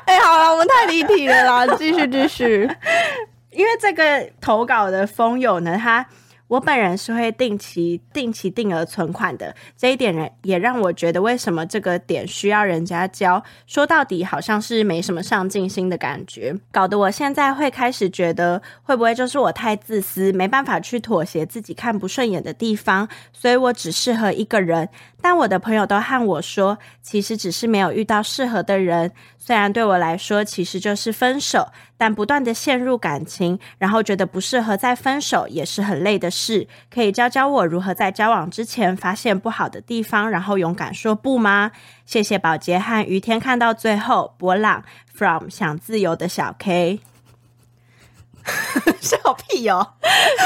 [0.05, 2.69] 哎、欸，好了，我们太离题了啦，继续继续。
[3.51, 6.05] 因为这个投稿的风友呢，他。
[6.47, 13.43] 我本人是会定期、定期定额存款的，这一点人也让我觉得，为什么这个点需要人家教？
[13.65, 24.87] 说到底，好像是没什么上进心的感觉，搞得我现在会开始觉得，会不会就是我太自私，没办法去妥协自己看不顺眼的地方，所以我只适合一个人。
[25.19, 29.11] 但我的朋友都和我说，其实只是没有遇到适合的人。
[29.47, 36.67] 虽然对我来说，其实就是分手，但不断的陷入感情，然后觉得不适合再分手，也是很累的事。
[36.93, 41.71] 可以教教我如何在交往之前发现不好的地方，然后勇敢说不吗？
[42.05, 44.83] 谢谢宝洁和于天看到最后，博朗
[45.15, 46.99] from 想自由的小 K，
[48.99, 49.93] 笑屁哦，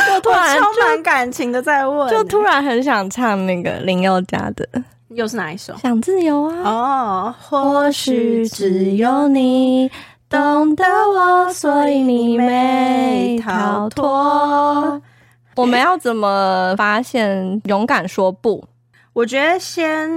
[0.07, 4.69] 就突然充满感情的在问，就突然很想唱那个林宥嘉的。
[5.13, 5.75] 又是哪一首？
[5.77, 6.61] 想自由啊！
[6.63, 9.91] 哦，或许只有你
[10.29, 15.01] 懂得我，所以你没逃脱。
[15.55, 18.63] 我们要怎么发现勇敢说不？
[19.13, 20.09] 我觉得先。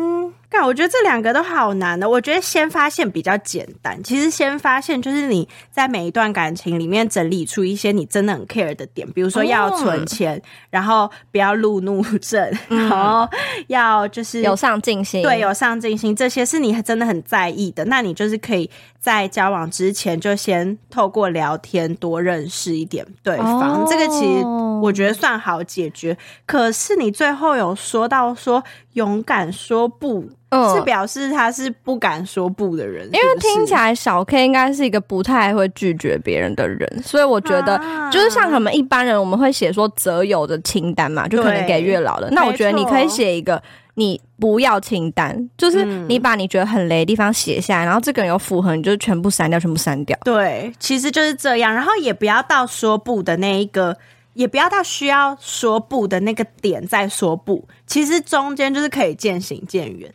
[0.62, 2.06] 我觉得这两个都好难的。
[2.08, 4.02] 我觉得先发现比较简单。
[4.02, 10.40] 其实先发现就是你在每一段感情里面整理出一些你真的很 care 的点，比如说要存钱，
[10.70, 13.28] 然后不要路怒症，然后
[13.68, 17.84] 要就是有上进心，对，有上进心，这些是你真的很在意的。
[17.86, 23.84] 那你就是可以在交往之前就先透过聊天多认识一点对方。
[23.88, 24.44] 这个其实
[24.82, 26.16] 我觉得算好解决。
[26.46, 28.62] 可是你最后有说到说
[28.92, 30.30] 勇敢说不。
[30.74, 37.78] 是表示他是不敢说不的人，因为听起来小 K 应该是一个不太会拒绝别人的人，所以我觉得
[38.10, 42.28] 就是像我们一般人，我们会写说择友的清单嘛，就可能给月老的。
[42.30, 43.62] 那我觉得你可以写一个
[43.94, 50.18] 你不要清单，就是你把你觉得很雷的地方写下来，然后这个人有符合，你就全部删掉，全部删掉。
[50.24, 53.96] 对，其实就是这样，然后也不要到说不的那一个。
[54.34, 60.12] 也不要到需要说不的那个点再说不，其实中间就是可以渐行渐远。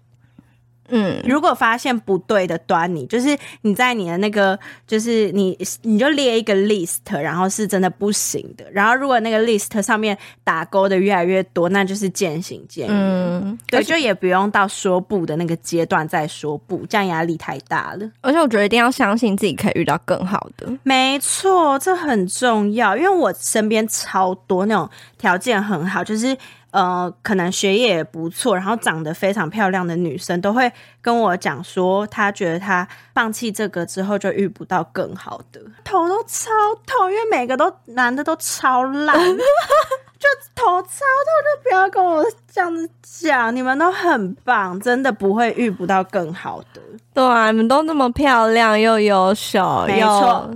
[0.89, 8.65] 嗯，如果发现不对的端倪，就是你在你的那个，就是你你就列一个 list，然后是真的不行的。
[8.71, 12.95] 然后如果那个 list 上面打勾的越来越多，那就是渐行渐远。
[12.97, 18.10] 嗯，对，就也不用到说不的那个阶段再说不，这样压力太大了。
[18.21, 20.67] 而且我觉得一定要相信自己可以遇到更好的。
[20.84, 26.38] 没错，这很重要，因为我身边超多那种条件很好，就是。
[26.71, 36.49] 呃，可能学业也不错，然后长得非常漂亮的女生都会跟我讲说，她觉得她放弃这个之后就遇不到更好的，头都超
[36.86, 46.82] 痛，因为每个都男的都超烂， 就头超痛，就不要跟我这样子讲，你们都很棒，真的不会遇不到更好的。
[47.13, 50.51] 对啊，你们都那么漂亮又优秀，没错。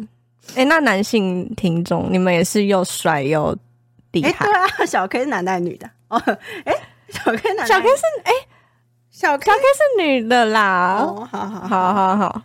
[0.49, 3.58] 哎、欸，那男性听众，你们也是又帅又
[4.12, 4.30] 厉害。
[4.30, 5.89] 欸、对啊，小 K 是男的还是女的？
[6.13, 6.21] 哦，
[6.65, 6.73] 哎，
[7.10, 8.32] 小 K 男，小 K 是哎，
[9.10, 10.99] 小 K 是女的啦。
[11.02, 12.41] 哦，好好好好好，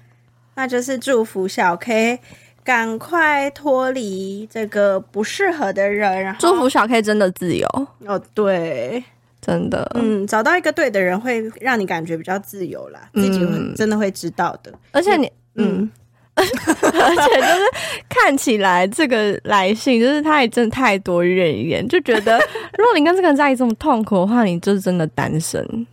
[0.54, 2.20] 那就是祝福小 K
[2.64, 7.66] 赶快脱离这个不适合的人，然后祝福小 K 真的自由。
[8.07, 9.04] 哦，对，
[9.40, 14.72] 真的，嗯，找到一个对的人会让你感觉比较自由啦，自己会真的会知道的。
[14.92, 15.83] 而且你，嗯。
[15.83, 15.90] 嗯
[16.38, 17.64] 而且就是
[18.09, 22.38] 看起来这个来信，就是他也真的太多怨言，就觉得
[22.77, 25.87] 如果你跟这个人在一起这么痛苦的话，你就是真的单身。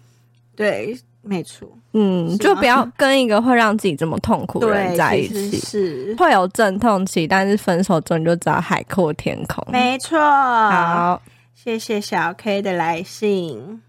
[0.56, 9.66] 对，没错，嗯，就不要跟一个会让自己这么痛苦的人在一起，是会有阵痛期，但是分手之后你就知道海阔天空。
[9.72, 11.22] 没错，好，
[11.54, 13.82] 谢谢小 K 的来信。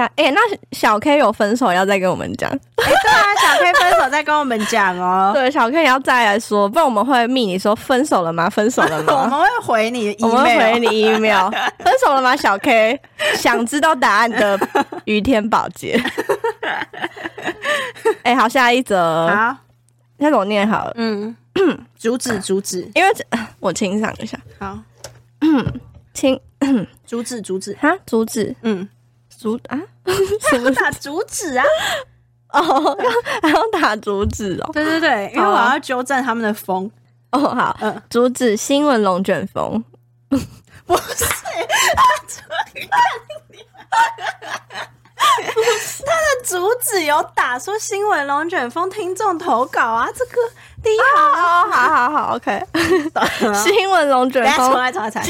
[0.00, 0.40] 哎、欸，那
[0.72, 2.50] 小 K 有分手要再跟我们讲。
[2.50, 5.32] 哎、欸，对啊，小 K 分手再跟我们讲哦。
[5.36, 8.48] 对，小 K 也要再来说，不然我们会密你说分手了吗？
[8.48, 9.12] 分手了吗？
[9.24, 11.50] 我们会回你 email，我们会回你 email。
[11.78, 12.34] 分手了吗？
[12.34, 12.98] 小 K
[13.36, 14.58] 想知道答案的
[15.04, 16.02] 于天宝洁。
[18.22, 19.28] 哎、欸，好，下一则。
[19.28, 19.54] 好，
[20.16, 20.92] 那怎么念好了？
[20.96, 21.36] 嗯，
[21.98, 23.10] 阻止阻止，因为
[23.60, 24.38] 我清嗓一下。
[24.58, 24.78] 好，
[26.14, 26.40] 清
[27.04, 28.88] 阻止阻止，哈，阻止，嗯。
[29.42, 29.78] 竹啊？
[30.50, 31.64] 什么打竹子啊？
[32.52, 32.96] 哦，
[33.42, 34.70] 还要打竹子哦？
[34.72, 36.90] 对对对，因为我要纠正他们的风。
[37.32, 39.82] 哦，好，嗯，竹子新闻龙卷风。
[40.84, 41.24] 不是，
[46.04, 50.32] 他的阻止有打说新闻龙卷风听众投稿啊，这个
[50.82, 52.66] 第一行，好好好，OK。
[53.54, 55.26] 新闻龙卷风，重来重来重来，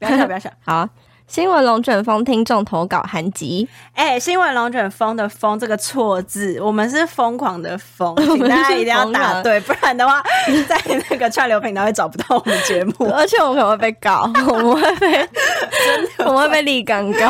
[0.00, 0.88] 不要笑不要笑，好。
[1.30, 10.20] 新闻龙卷风听众投稿韩集，哎、欸，新闻龙卷风的“风”这个错字，我们是疯狂的“疯”， 请大家一定要打对，不然的话，
[10.68, 10.76] 在
[11.08, 17.28] 那个串流平台会找不到我们节目， 而且我们可能会被告，我们会被，真的我们会被立刚告。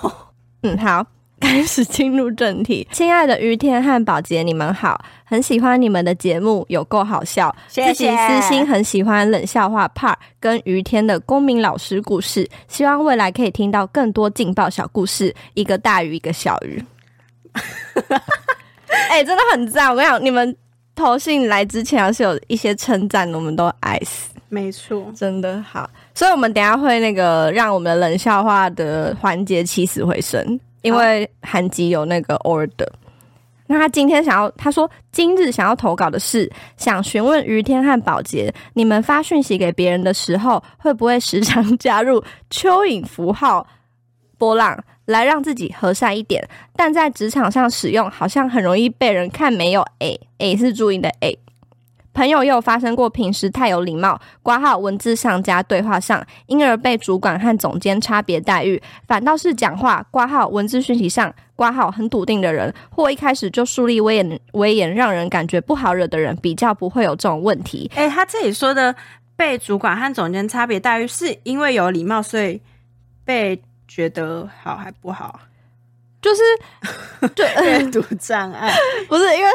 [0.00, 0.12] Oh.
[0.62, 1.04] 嗯，好。
[1.40, 7.54] 开始进入正题， 亲爱的于天和宝洁，你们好，很喜欢你们的节目，有够好笑。
[7.66, 7.92] 谢谢。
[7.92, 15.34] 自己私心很喜欢冷笑话 part 跟于天的公民老师故事，希望未来可以听到更多劲爆小故事。
[15.54, 16.84] 一个大鱼一个小鱼。
[19.08, 19.90] 哎、欸，真的很赞！
[19.90, 20.56] 我跟你讲，你们
[20.94, 24.30] 投信来之前要是有一些称赞，我们都爱死。
[24.48, 25.88] 没错，真的好。
[26.14, 30.58] 所以，我们等一下会那个让我们的冷笑话的环节起死回生。
[30.82, 32.88] 因为韩吉有那个 order，
[33.66, 43.66] 那他今天想要，他说今日想要投稿的是，想询问于天和宝洁，你们发讯息给别人的时候，会不会时常加入蚯蚓符号
[44.38, 46.42] 波浪，来让自己和善一点？
[46.74, 51.38] 但在职场上使用，好像很容易被人看没有 A，A 是注意的 A。
[52.12, 67.90] 朋友也有发生过，平时太有礼貌，挂号文字上加对话上，因而被主管和总监差别待遇；反倒是讲话挂号文字讯息上挂号很笃定的人，或一开始就树立威严威严，让人感觉不好惹的人，比较不会有这种问题。
[67.94, 68.94] 诶，他这里说的
[69.36, 72.60] 被主管和总监差别待遇，是因为有礼貌，所以
[73.24, 75.38] 被觉得好还不好？
[76.20, 76.42] 就是
[77.34, 78.74] 对 阅读障碍，
[79.08, 79.48] 不是因为。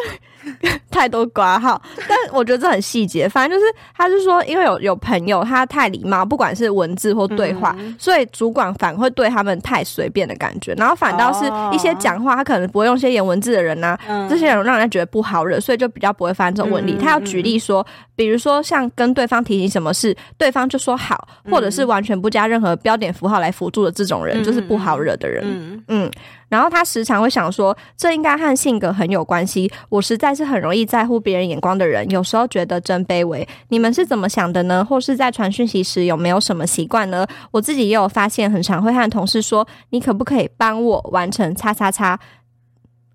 [0.92, 3.28] 太多挂号，但我觉得这很细节。
[3.28, 10.74] 反正就是，他是说，因为有有朋友他太礼貌，不管是文字或对话，嗯、所以主管反而会对他们太随便的感觉。
[10.76, 16.94] 然后反倒是一些讲话，他可能不会用一些言文字的人呢、啊，嗯、这些人让人家觉得不好惹，所以就比较不会发生这种问题。
[16.94, 17.86] 嗯、他要举例说，
[18.16, 25.44] 比如说像跟对方提醒什么事，对方就说好，或者是完全不加任何标点符号来辅助的这种人，嗯、就是不好惹的人。
[25.46, 25.84] 嗯。
[25.88, 26.12] 嗯
[26.48, 29.72] 然后他时常会想说，这应该和性格很有关系。
[29.90, 33.48] 我实在是很容易在乎别人眼光的人，有时候觉得真卑微。
[33.70, 34.86] 你们是怎么想的呢？
[34.86, 37.26] 或是在传讯息时有没有什么习惯呢？
[37.52, 42.20] 我自己也有发现，很常会和同事说：“你可不可以帮我完成叉叉叉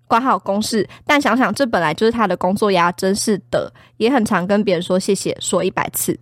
[0.07, 3.71] 挂号公事？”但想想这本来就是他的工作呀，真是的。
[3.97, 6.19] 也很常跟别人说谢谢，说一百次，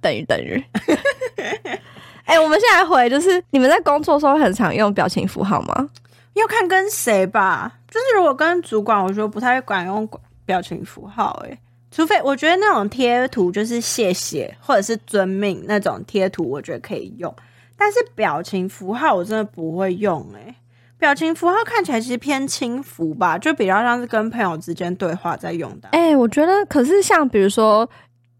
[0.00, 0.62] 等于等于。
[2.28, 5.88] 哎、欸，我们现在回就是你们在工作的时候很常用表情符号吗？
[6.34, 7.72] 要看跟谁吧。
[7.90, 10.06] 就是如果跟主管，我觉得不太管用
[10.44, 11.42] 表情符号。
[11.46, 11.58] 哎，
[11.90, 17.34] 除非我觉得那种贴图就是谢谢或者是遵命那种贴图，我觉得可以用。
[17.78, 20.26] 但是表情符号我真的不会用。
[20.36, 20.54] 哎，
[20.98, 25.88] 表情符号看起来其实偏轻浮吧，就比较像是跟朋友之间对话在用的。
[25.92, 27.88] 哎、欸，我觉得可是像比如说。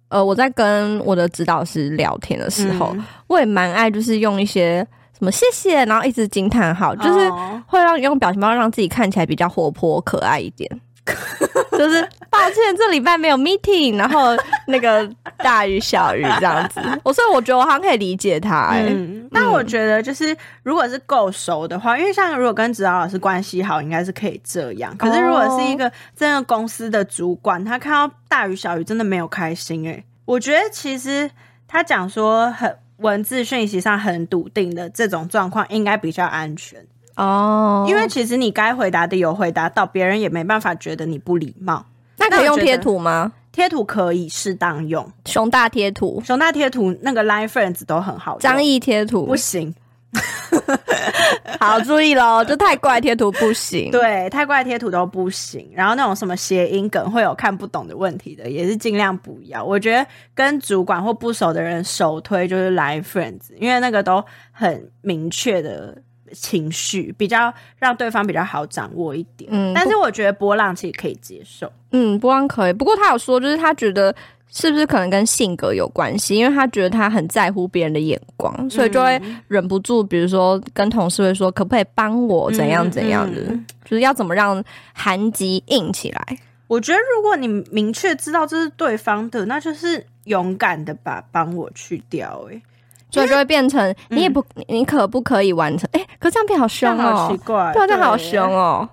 [0.09, 4.86] 呃，我在跟我的指导师聊天的时候，嗯、我也蛮爱，就是用一些
[5.18, 7.30] 什么谢谢，然后一直惊叹号，就是
[7.66, 10.80] 会让用表情包让自己看起来比较活泼可爱一点。
[11.78, 14.36] 就是抱歉，这礼拜没有 meeting，然后
[14.66, 18.86] 那个大于小于这样子， 我所以我觉得我好像可以理解他、欸。
[18.88, 24.96] 嗯，那我觉得就是如果是够熟的话，因为像如果跟指导老师关系好，应该是可以这样。
[24.96, 30.04] 可是如果是一个真的公司的主管，他看到大于小于，真的没有开心哎、欸。
[30.24, 31.30] 我觉得其实
[31.66, 36.84] 他讲说很文字讯息上很笃定的这种状况，应该比较安全
[37.18, 37.84] 哦。
[37.88, 41.84] 因为其实你该回答的有回答到，别人也没办法觉得你不礼貌。
[42.16, 43.32] 那可以用贴图吗？
[43.52, 48.40] 贴图可以适当用，熊大贴图、熊大贴图那个 Line Friends 都很好用。
[48.40, 49.74] 张毅贴图不行。
[51.60, 53.90] 好，注意喽，就太怪贴图不行。
[53.90, 55.68] 对，太怪贴图都不行。
[55.74, 59.62] 然后那种什么谐音梗会有看不懂的问题的，也是尽量不要。
[59.62, 65.96] 我觉得跟主管或不熟的人首推就是 Line Friends，因为那个都很明确的
[66.32, 69.48] 情绪，比较让对方比较好掌握一点。
[69.52, 71.70] 嗯，但是我觉得波浪其实可以接受。
[71.92, 72.72] 嗯，波浪可以。
[72.72, 74.14] 不过他有说，就是他觉得。
[74.50, 76.34] 是不是可能跟性格有关系？
[76.34, 84.64] 因为他觉得他很在乎别人的眼光，所以就会忍不住，比如说跟同事会说，可不可以帮我怎样怎样的，嗯嗯、就是要怎么让
[84.94, 86.38] 韩吉硬起来？
[86.66, 92.62] 我觉得如果你明确知道这是对方的，那就是勇敢的把帮我去掉、欸，哎，
[93.11, 95.88] 所以就会变成你也不，嗯、你可不可以完成？
[95.92, 98.88] 哎、欸，可这样变好凶哦，好奇怪，对，这样好凶哦。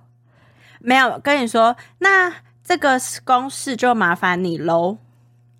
[0.79, 4.97] 没有跟你说，那这个公式就麻烦你喽。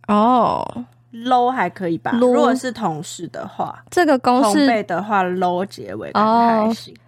[0.08, 2.12] 哦，，low 还可以吧？
[2.14, 6.12] 如果是同事的话，这个公式的话，low 结尾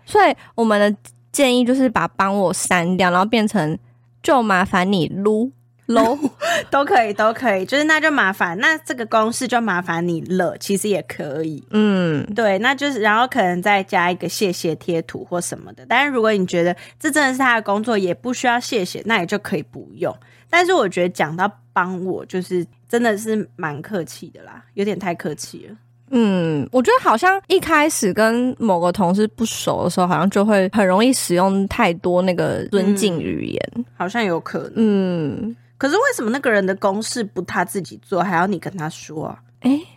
[0.06, 1.00] 所以我们的
[1.32, 3.78] 建议就是把帮我删掉，然后变成
[4.24, 5.52] 就麻烦你撸。
[5.88, 6.18] low
[6.70, 15.86] 都可以，都可以，就是那就麻烦，那这个公式就麻烦你了，其实也可以，嗯，对，那就是然后可能再加一个谢谢贴图或什么的。
[15.88, 20.16] 但是如果你觉得这真的是他的工作，也不需要谢谢，那也就可以不用。
[20.49, 25.76] 但是我觉得讲到帮我，就是真的是蛮客气的啦，有点太客气了。
[26.10, 35.55] 嗯，我觉得好像一开始跟某个同事不熟的时候，好像就会很容易使用太多那个尊敬语言，嗯，好像有可能，嗯。
[35.78, 39.40] 可是为什么那个人的公事不他自己做，还要你跟他说啊？
[39.62, 39.88] 哎、欸，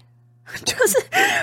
[0.65, 0.99] 就是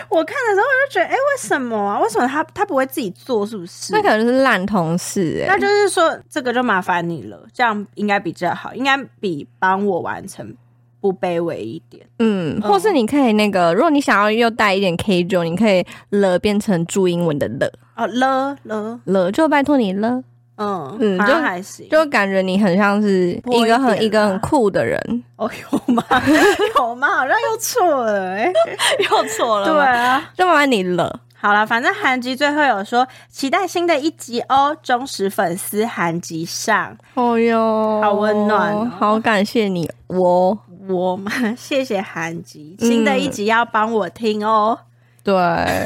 [0.09, 1.99] 我看的时候我就觉得，哎、欸，为什么啊？
[1.99, 3.45] 为什么他他不会自己做？
[3.45, 3.93] 是不是？
[3.93, 5.43] 那可能是烂同事。
[5.47, 10.55] 那就是说，这个就麻烦你了，这样应该比较好，应该比帮我完成
[10.99, 12.05] 不卑微一点。
[12.19, 20.23] 嗯，或是你可以那个，如果你想要又带一点 K 就，你可以了变成注英文的了哦，了了了，就拜托你了。
[20.57, 24.99] 嗯嗯，就还行，就感觉你很像是一个很一,一个很酷的人。
[25.35, 26.03] 哦，有吗？
[26.77, 27.07] 有吗？
[27.15, 28.53] 好像又错了、欸，哎，
[29.09, 29.67] 又错了。
[29.67, 31.19] 对啊，就麻烦你了。
[31.39, 36.97] 好了，反正韩吉最后有说期待新的一集哦，忠实粉丝韩吉上。
[37.13, 40.57] 哦哟，好温暖、哦，好感谢你，我
[40.89, 44.79] 我嘛， 谢谢韩吉，新的一集要帮我听哦。
[45.23, 45.35] 对，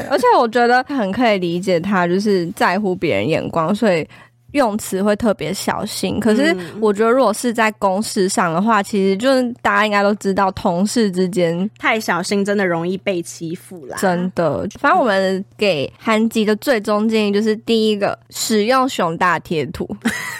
[0.08, 4.08] 而且我觉得很可以理解他，就是在乎别人眼光，所以。
[4.52, 13.96] 用词会特别小心，可是我觉得如果是在公事上的话，嗯、其实就是大家应该都知道，同事之间太小心真的容易被欺负啦。
[14.00, 19.88] 真的，反正我们给韩吉的最终建议就是：第一个，使用熊大贴图，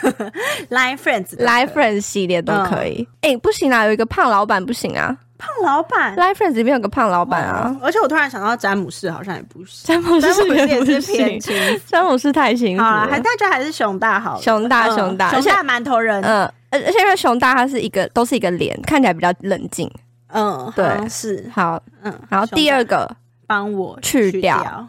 [0.71, 3.07] Line Friends，Line Friends 系列都可以。
[3.23, 5.17] 哎、嗯欸，不行啊，有一个胖老板不行啊。
[5.43, 19.91] 胖老板，Life Friends 里面有个胖老板啊，而且我突然想到詹姆士好像也不是，詹姆士也是偏轻，詹姆士太辛苦了，还大家还是熊大好，熊大熊大，熊大馒头人，嗯，而而且因为熊大他是一个都是一个脸，看起来比较冷静，
[20.29, 21.51] 嗯，对，是。
[21.53, 23.11] 好，嗯，然后第二个
[23.49, 24.87] 帮我去掉，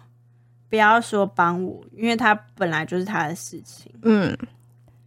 [0.69, 4.37] 不要说帮我，因为他本来就是他的事情，嗯，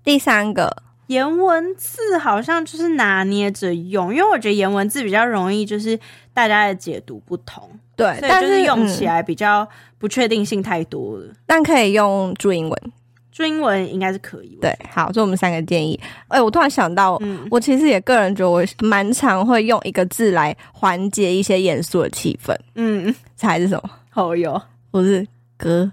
[0.03, 0.77] 第三个。
[1.09, 5.99] 颜文字好像就是拿捏着用，因为我觉得颜文字比较容易，就是
[6.35, 9.67] 大家的解读不同，对，但是用起来比较
[9.99, 11.25] 不确定性太多了。
[11.47, 12.93] 但可以用注英文，
[13.31, 14.59] 注英文应该是可以。
[14.61, 15.97] 对，好，这我们三个建议。
[16.27, 22.53] 哎、欸，我突然想到，嗯，我其实也个人觉得我蛮常会用一个字来缓解一些严肃的气氛。
[22.75, 23.91] 嗯，猜是什么？
[24.11, 25.25] 好友，不是
[25.57, 25.93] 哥，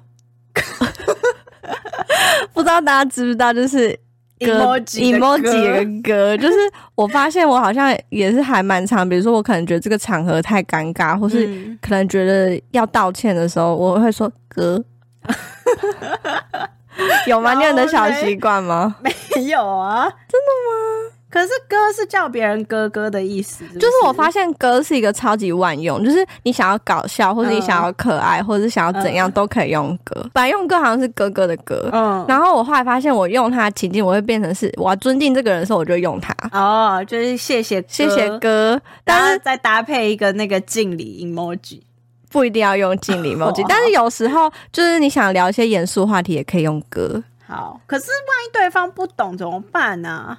[2.52, 4.00] 不知道大家知不知道，就是。
[4.46, 6.56] Emoji emoji 的歌， 就是
[6.96, 11.48] 我发现我好像也是还蛮常，比如说我可能觉得这个场合太尴尬，或是
[11.82, 14.84] 可能觉得要道歉的时候，我会说哥，
[17.28, 17.54] 有吗？
[17.56, 18.96] 你有的小习惯吗？
[19.04, 21.13] 没有啊，真的吗？
[21.34, 23.80] 可是哥是叫别人哥哥的意思是是？
[23.80, 30.14] 就是我发现哥是一个超级万用，就是你想要搞笑，或者你想要可爱，嗯、或者是想要怎样都可以用哥。
[30.32, 36.36] 本来用哥好像是哥哥的哥，嗯，然后我后来发现我用它情境，我会变成是我要尊敬这个人的时候，我就用它。
[36.52, 41.82] 哦，就是谢谢谢谢哥，但是再搭配一个那个敬礼 emoji，
[42.30, 47.24] 不一定要用敬礼 emoji，但是有时候就是你想聊一些严肃话题，也可以用歌。
[47.48, 50.38] 好，可是万一对方不懂怎么办呢、啊？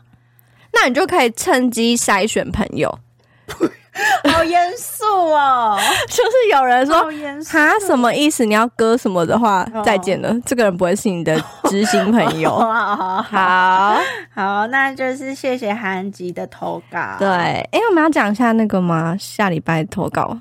[0.74, 2.98] 那你就可以趁机筛选朋友，
[4.30, 5.78] 好严肃哦！
[6.08, 7.06] 就是有人说
[7.50, 8.44] 他什么意思？
[8.44, 12.50] 你要割什么的话，哦、再见了，这个人不会是你的知心朋友。
[12.50, 13.96] 好 好好，
[14.34, 17.16] 好，那就是谢谢韩吉的投稿。
[17.18, 19.16] 对，哎、欸，我们要讲一下那个吗？
[19.18, 20.38] 下礼拜投稿。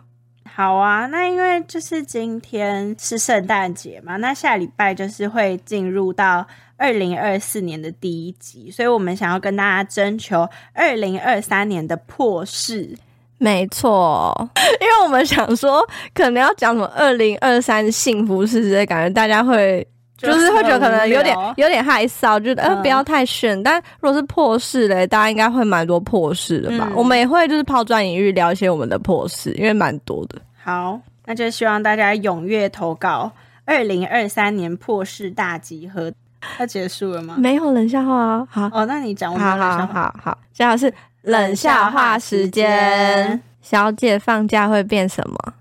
[0.55, 6.45] 好啊，那因为就是今天是圣诞节嘛，那下礼拜就是会进入到
[6.77, 12.89] 二零二四年的第一集，所以我们想要跟大家征求二零二三年的破事。
[13.37, 14.33] 没错，
[14.79, 19.85] 因为我们想说，可能要讲什么二零二三幸福事之类，感觉大家会
[20.17, 23.61] 就是会觉得可能有点有点害臊，觉得呃不要太炫。
[23.61, 26.87] 但如果是破事嘞，大家应该会蛮多破事的吧？
[26.89, 30.41] 嗯、我们也会就是抛砖引玉，聊一些我们的破事，因为蛮多的。
[30.63, 33.29] 好，那就希望大家踊跃投稿
[33.65, 36.09] 二零二三年破事大集合。
[36.59, 37.35] 要结束了吗？
[37.37, 38.47] 没有冷笑话啊！
[38.49, 43.41] 好哦，那你讲，我好好好好，现在是冷笑话时间。
[43.61, 45.53] 小姐放假会变什么？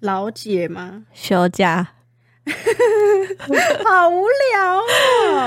[0.00, 1.02] 老姐吗？
[1.12, 1.86] 休假。
[3.84, 4.76] 好无聊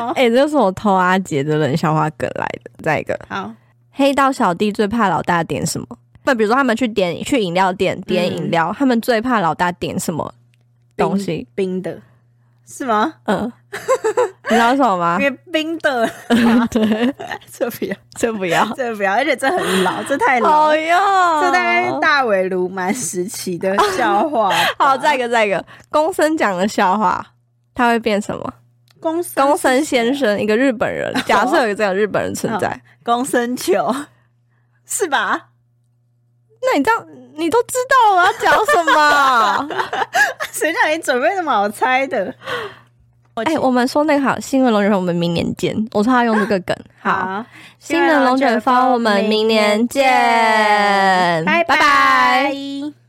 [0.08, 0.14] 哦！
[0.16, 2.72] 哎、欸，这是我偷阿杰的冷笑话梗来的。
[2.82, 3.52] 再一个，好，
[3.92, 5.88] 黑道小弟最怕老大点什么？
[6.26, 10.34] 那比如说他们去点去饮料店点饮料，嗯、他们最怕老大点什么
[10.96, 11.46] 东西？
[11.56, 12.00] 冰，冰的，
[12.66, 13.14] 是吗？
[13.26, 13.52] 嗯，
[14.50, 15.18] 你知道什么吗？
[15.22, 16.10] 因为冰的，
[16.72, 17.14] 对，
[17.52, 20.98] 这不要，这不要，这不要，而且这很老，这太老了，哟
[21.42, 24.50] 这大概是大尾鲈鳗时期的笑话。
[24.78, 27.26] 好，再一个，再一个，公孙讲的笑话，
[27.76, 28.54] 他会变什么？
[29.00, 31.14] 公公孙先生，一个日本人。
[31.26, 33.94] 假设有一个这样日本人存在，公孙球，
[34.86, 35.50] 是吧？
[36.66, 39.70] 那你这样，你都知道我要讲什么？
[40.52, 42.34] 谁叫你准备那么好猜的？
[43.36, 45.76] 哎、欸，我们说那个好，新闻龙卷风，我们明年见。
[45.92, 47.44] 我说他用这个梗，好，
[47.80, 50.04] 新的龙卷风，我们明年见，
[51.44, 51.76] 拜拜。
[51.76, 53.03] 拜拜。